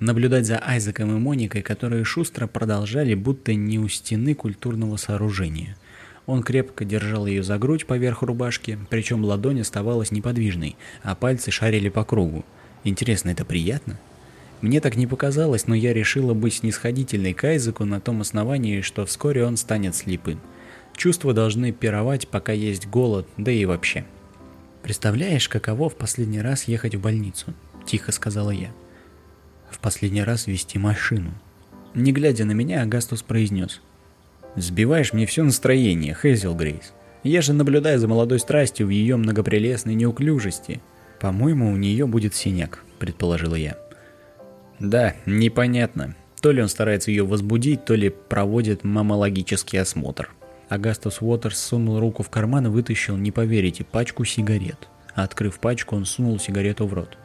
Наблюдать 0.00 0.46
за 0.46 0.58
Айзеком 0.58 1.14
и 1.14 1.18
Моникой, 1.20 1.62
которые 1.62 2.04
шустро 2.04 2.46
продолжали, 2.46 3.14
будто 3.14 3.54
не 3.54 3.78
у 3.78 3.88
стены 3.88 4.34
культурного 4.34 4.96
сооружения. 4.96 5.76
Он 6.26 6.42
крепко 6.42 6.84
держал 6.84 7.26
ее 7.26 7.42
за 7.42 7.58
грудь 7.58 7.86
поверх 7.86 8.22
рубашки, 8.22 8.78
причем 8.90 9.24
ладонь 9.24 9.60
оставалась 9.60 10.10
неподвижной, 10.10 10.76
а 11.02 11.14
пальцы 11.14 11.50
шарили 11.50 11.88
по 11.88 12.04
кругу. 12.04 12.44
Интересно, 12.84 13.30
это 13.30 13.44
приятно? 13.44 13.98
Мне 14.62 14.80
так 14.80 14.94
не 14.96 15.08
показалось, 15.08 15.66
но 15.66 15.74
я 15.74 15.92
решила 15.92 16.34
быть 16.34 16.54
снисходительной 16.54 17.34
к 17.34 17.42
Айзеку 17.42 17.84
на 17.84 18.00
том 18.00 18.20
основании, 18.20 18.80
что 18.80 19.04
вскоре 19.04 19.44
он 19.44 19.56
станет 19.56 19.96
слепым. 19.96 20.40
Чувства 20.96 21.34
должны 21.34 21.72
пировать, 21.72 22.28
пока 22.28 22.52
есть 22.52 22.86
голод, 22.86 23.26
да 23.36 23.50
и 23.50 23.64
вообще. 23.64 24.04
«Представляешь, 24.82 25.48
каково 25.48 25.88
в 25.88 25.96
последний 25.96 26.40
раз 26.40 26.64
ехать 26.64 26.94
в 26.94 27.00
больницу?»– 27.00 27.54
тихо 27.86 28.12
сказала 28.12 28.50
я. 28.50 28.70
«В 29.70 29.80
последний 29.80 30.22
раз 30.22 30.46
вести 30.46 30.78
машину». 30.78 31.32
Не 31.94 32.12
глядя 32.12 32.44
на 32.44 32.52
меня, 32.52 32.82
Агастус 32.82 33.22
произнес. 33.22 33.80
«Сбиваешь 34.54 35.12
мне 35.12 35.26
все 35.26 35.42
настроение, 35.42 36.16
Хейзел 36.20 36.54
Грейс. 36.54 36.92
Я 37.24 37.42
же 37.42 37.52
наблюдаю 37.52 37.98
за 37.98 38.06
молодой 38.06 38.38
страстью 38.38 38.86
в 38.86 38.90
ее 38.90 39.16
многопрелестной 39.16 39.94
неуклюжести. 39.94 40.80
По-моему, 41.20 41.72
у 41.72 41.76
нее 41.76 42.06
будет 42.06 42.34
синяк»,– 42.34 42.84
предположила 42.98 43.54
я. 43.54 43.76
Да, 44.82 45.14
непонятно. 45.26 46.16
То 46.40 46.50
ли 46.50 46.60
он 46.60 46.68
старается 46.68 47.12
ее 47.12 47.24
возбудить, 47.24 47.84
то 47.84 47.94
ли 47.94 48.08
проводит 48.08 48.82
мамологический 48.82 49.80
осмотр. 49.80 50.30
Агастус 50.68 51.18
Уотерс 51.20 51.56
сунул 51.56 52.00
руку 52.00 52.24
в 52.24 52.30
карман 52.30 52.66
и 52.66 52.68
вытащил, 52.68 53.16
не 53.16 53.30
поверите, 53.30 53.84
пачку 53.84 54.24
сигарет. 54.24 54.88
Открыв 55.14 55.60
пачку, 55.60 55.94
он 55.94 56.04
сунул 56.04 56.40
сигарету 56.40 56.88
в 56.88 56.94
рот. 56.94 57.16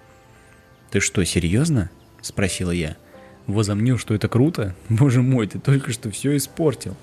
«Ты 0.91 0.99
что, 0.99 1.25
серьезно?»– 1.25 1.89
спросила 2.21 2.69
я. 2.69 2.95
«Возомнил, 3.47 3.97
что 3.97 4.13
это 4.13 4.27
круто? 4.27 4.75
Боже 4.89 5.23
мой, 5.23 5.47
ты 5.47 5.57
только 5.57 5.91
что 5.91 6.11
все 6.11 6.37
испортил!» 6.37 6.95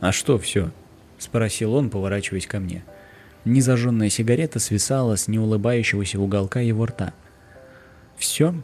«А 0.00 0.12
что 0.12 0.38
все?»– 0.38 0.72
спросил 1.18 1.72
он, 1.72 1.88
поворачиваясь 1.88 2.46
ко 2.46 2.60
мне. 2.60 2.84
Незажженная 3.46 4.10
сигарета 4.10 4.58
свисала 4.58 5.16
с 5.16 5.26
неулыбающегося 5.26 6.20
уголка 6.20 6.60
его 6.60 6.84
рта– 6.84 7.14
Все? 8.18 8.54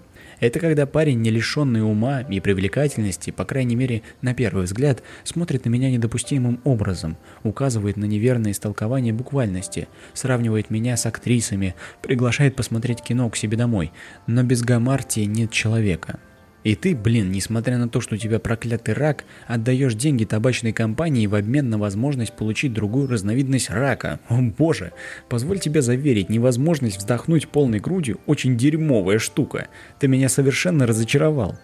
Это 0.43 0.59
когда 0.59 0.87
парень, 0.87 1.21
не 1.21 1.31
лишенный 1.31 1.89
ума 1.89 2.23
и 2.23 2.41
привлекательности, 2.41 3.31
по 3.31 3.45
крайней 3.45 3.77
мере, 3.77 4.03
на 4.23 4.35
первый 4.35 4.65
взгляд, 4.65 5.01
смотрит 5.23 5.67
на 5.67 5.69
меня 5.69 5.89
недопустимым 5.89 6.61
образом, 6.65 7.17
указывает 7.45 7.97
на 7.97 8.07
неверное 8.07 8.51
истолкование 8.51 9.13
буквальности, 9.13 9.87
сравнивает 10.15 10.69
меня 10.69 10.97
с 10.97 11.07
актрисами, 11.07 11.77
приглашает 12.03 12.57
посмотреть 12.57 13.03
кино 13.03 13.31
к 13.31 13.37
себе 13.37 13.57
домой, 13.57 13.93
но 14.27 14.43
без 14.43 14.63
гамартии 14.63 15.27
нет 15.27 15.53
человека. 15.53 16.19
И 16.65 16.77
ты, 16.77 16.95
блин, 16.95 17.33
несмотря 17.33 17.77
на 17.77 17.89
то, 17.89 18.01
что 18.01 18.15
у 18.15 18.19
тебя 18.19 18.39
проклятый 18.39 18.95
рак, 18.95 19.25
отдаешь 19.49 19.95
деньги 19.95 20.25
табачной 20.25 20.73
компании 20.73 21.27
в 21.27 21.35
обмен 21.35 21.69
на 21.71 21.79
возможность 21.79 22.35
получить 22.35 22.73
другую 22.73 23.09
разновидность 23.09 23.71
рака. 23.71 24.21
О 24.29 24.41
боже, 24.41 24.93
позволь 25.29 25.59
тебе 25.59 25.83
заверить, 25.83 26.29
невозможность 26.29 26.99
вздохнуть 26.99 27.49
полной 27.49 27.81
грудью 27.81 28.21
очень 28.27 28.57
дерьмовая 28.57 29.19
штука. 29.19 29.69
Ты 29.99 30.07
меня 30.07 30.29
совершенно 30.29 30.87
разочаровал. 30.87 31.59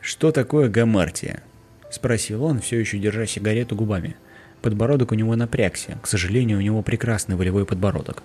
Что 0.00 0.32
такое 0.32 0.70
гамартия? 0.70 1.42
Спросил 1.90 2.44
он, 2.44 2.60
все 2.60 2.78
еще 2.78 2.98
держа 2.98 3.26
сигарету 3.26 3.76
губами. 3.76 4.16
Подбородок 4.62 5.12
у 5.12 5.14
него 5.14 5.36
напрягся, 5.36 5.98
к 6.02 6.06
сожалению, 6.06 6.58
у 6.58 6.62
него 6.62 6.80
прекрасный 6.80 7.36
волевой 7.36 7.66
подбородок. 7.66 8.22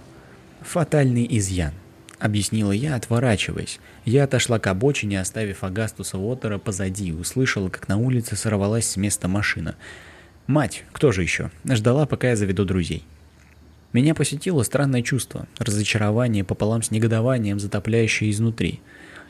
Фатальный 0.62 1.28
изъян.— 1.30 1.74
объяснила 2.20 2.72
я, 2.72 2.96
отворачиваясь. 2.96 3.80
Я 4.06 4.26
отошла 4.26 4.60
к 4.60 4.68
обочине, 4.68 5.20
оставив 5.20 5.64
Агастуса 5.64 6.18
Уотера 6.18 6.58
позади, 6.58 7.08
и 7.08 7.14
услышала, 7.14 7.70
как 7.70 7.88
на 7.88 7.98
улице 7.98 8.36
сорвалась 8.36 8.88
с 8.88 8.98
места 8.98 9.28
машина. 9.28 9.76
Мать, 10.46 10.84
кто 10.92 11.12
же 11.12 11.22
еще, 11.22 11.52
ждала, 11.66 12.06
пока 12.06 12.30
я 12.30 12.36
заведу 12.36 12.66
друзей. 12.66 13.04
Меня 13.94 14.14
посетило 14.14 14.64
странное 14.64 15.02
чувство, 15.02 15.48
разочарование 15.58 16.44
пополам 16.44 16.84
с 16.84 16.92
негодованием, 16.92 17.60
затопляющее 17.60 18.30
изнутри. 18.30 18.82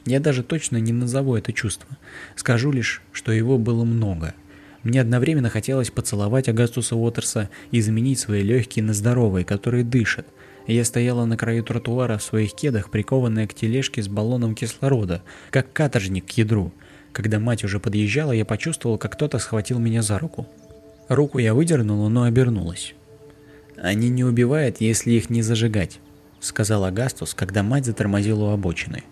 Я 0.05 0.19
даже 0.19 0.43
точно 0.43 0.77
не 0.77 0.91
назову 0.91 1.35
это 1.35 1.53
чувство. 1.53 1.89
Скажу 2.35 2.71
лишь, 2.71 3.01
что 3.13 3.31
его 3.31 3.57
было 3.57 3.85
много. 3.85 4.33
Мне 4.83 5.01
одновременно 5.01 5.49
хотелось 5.49 5.91
поцеловать 5.91 6.49
Агастуса 6.49 6.95
Уотерса 6.95 7.49
и 7.71 7.81
заменить 7.81 8.19
свои 8.19 8.43
легкие 8.43 8.83
на 8.83 8.93
здоровые, 8.93 9.45
которые 9.45 9.83
дышат– 9.83 10.25
я 10.73 10.85
стояла 10.85 11.25
на 11.25 11.35
краю 11.35 11.63
тротуара 11.63 12.17
в 12.17 12.23
своих 12.23 12.53
кедах, 12.53 12.89
прикованная 12.91 13.47
к 13.47 13.53
тележке 13.53 14.03
с 14.03 14.07
баллоном 14.07 14.53
кислорода, 14.53 15.23
как 15.49 15.73
каторжник 15.73 16.25
к 16.25 16.31
ядру. 16.31 16.71
Когда 17.11 17.39
мать 17.39 17.63
уже 17.63 17.79
подъезжала, 17.79 18.31
я 18.31 18.45
почувствовал, 18.45 18.97
как 18.97 19.13
кто-то 19.13 19.39
схватил 19.39 19.79
меня 19.79 20.01
за 20.01 20.19
руку. 20.19 20.47
Руку 21.07 21.39
я 21.39 21.55
выдернула, 21.55 22.07
но 22.09 22.23
обернулась. 22.23 22.93
«Они 23.81 24.09
не 24.09 24.23
убивают, 24.23 24.77
если 24.79 25.11
их 25.13 25.29
не 25.29 25.41
зажигать»,— 25.41 25.99
сказал 26.39 26.85
Агастус, 26.85 27.33
когда 27.33 27.63
мать 27.63 27.85
затормозила 27.85 28.45
у 28.45 28.53
обочины. 28.53 29.03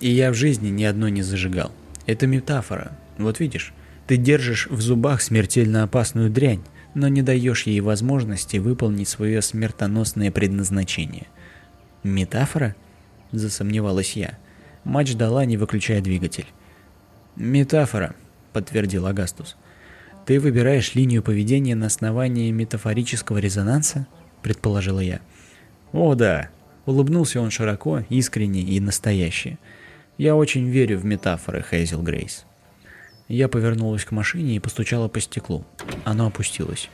«И 0.00 0.08
я 0.08 0.30
в 0.30 0.34
жизни 0.34 0.68
ни 0.68 0.84
одной 0.84 1.10
не 1.10 1.22
зажигал. 1.22 1.72
Это 2.06 2.26
метафора. 2.26 2.96
Вот 3.18 3.40
видишь, 3.40 3.74
ты 4.06 4.16
держишь 4.16 4.68
в 4.68 4.80
зубах 4.80 5.22
смертельно 5.22 5.82
опасную 5.82 6.30
дрянь, 6.30 6.62
но 6.94 7.08
не 7.08 7.22
даешь 7.22 7.64
ей 7.64 7.80
возможности 7.80 8.58
выполнить 8.58 9.08
свое 9.08 9.42
смертоносное 9.42 10.30
предназначение. 10.30 11.26
Метафора? 12.02 12.74
Засомневалась 13.30 14.16
я. 14.16 14.38
Мать 14.84 15.08
ждала, 15.08 15.44
не 15.44 15.56
выключая 15.56 16.00
двигатель. 16.00 16.46
Метафора, 17.36 18.14
подтвердил 18.52 19.06
Агастус. 19.06 19.56
Ты 20.26 20.38
выбираешь 20.38 20.94
линию 20.94 21.22
поведения 21.22 21.74
на 21.74 21.86
основании 21.86 22.50
метафорического 22.50 23.38
резонанса? 23.38 24.06
Предположила 24.42 25.00
я. 25.00 25.20
О 25.92 26.14
да, 26.14 26.50
улыбнулся 26.86 27.40
он 27.40 27.50
широко, 27.50 28.04
искренне 28.08 28.60
и 28.60 28.80
настояще. 28.80 29.58
Я 30.18 30.36
очень 30.36 30.68
верю 30.68 30.98
в 30.98 31.04
метафоры, 31.04 31.64
Хейзел 31.68 32.02
Грейс. 32.02 32.44
Я 33.28 33.48
повернулась 33.48 34.04
к 34.04 34.10
машине 34.10 34.56
и 34.56 34.60
постучала 34.60 35.08
по 35.08 35.20
стеклу. 35.20 35.64
Оно 36.04 36.26
опустилось. 36.26 36.90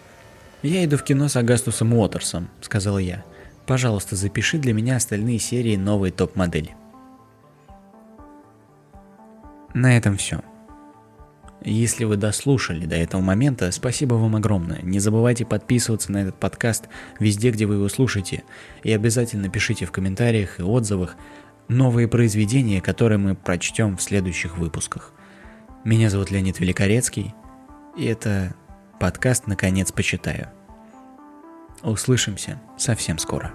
«Я 0.63 0.85
иду 0.85 0.97
в 0.97 1.05
кино 1.05 1.29
с 1.29 1.37
Агастусом 1.37 1.93
Уотерсом»,— 1.95 2.49
сказала 2.61 2.99
я. 2.99 3.25
«Пожалуйста, 3.67 4.17
запиши 4.17 4.59
для 4.59 4.73
меня 4.73 4.97
остальные 4.97 5.39
серии 5.39 5.77
новой 5.77 6.11
топ-модели». 6.11 6.75
На 9.75 9.97
этом 9.97 10.17
все. 10.17 10.43
Если 11.65 12.05
вы 12.05 12.17
дослушали 12.17 12.87
до 12.87 12.97
этого 12.97 13.21
момента, 13.21 13.71
спасибо 13.73 14.15
вам 14.15 14.37
огромное. 14.37 14.81
Не 14.83 15.01
забывайте 15.01 15.45
подписываться 15.45 16.13
на 16.13 16.19
этот 16.19 16.39
подкаст 16.39 16.89
везде, 17.19 17.51
где 17.51 17.67
вы 17.67 17.75
его 17.75 17.89
слушаете. 17.89 18.45
И 18.83 18.93
обязательно 18.93 19.49
пишите 19.49 19.87
в 19.87 19.93
комментариях 19.93 20.61
и 20.61 20.63
отзывах 20.63 21.17
новые 21.69 22.09
произведения, 22.09 22.81
которые 22.81 23.19
мы 23.19 23.35
прочтем 23.35 23.97
в 23.97 24.03
следующих 24.03 24.57
выпусках. 24.57 25.13
Меня 25.85 26.11
зовут 26.11 26.33
Леонид 26.33 26.59
Великорецкий, 26.59 27.35
и 27.97 28.05
это 28.05 28.53
подкаст 28.99 29.47
«Наконец 29.47 29.93
почитаю». 29.93 30.49
Услышимся 31.83 32.61
совсем 32.77 33.19
скоро. 33.19 33.53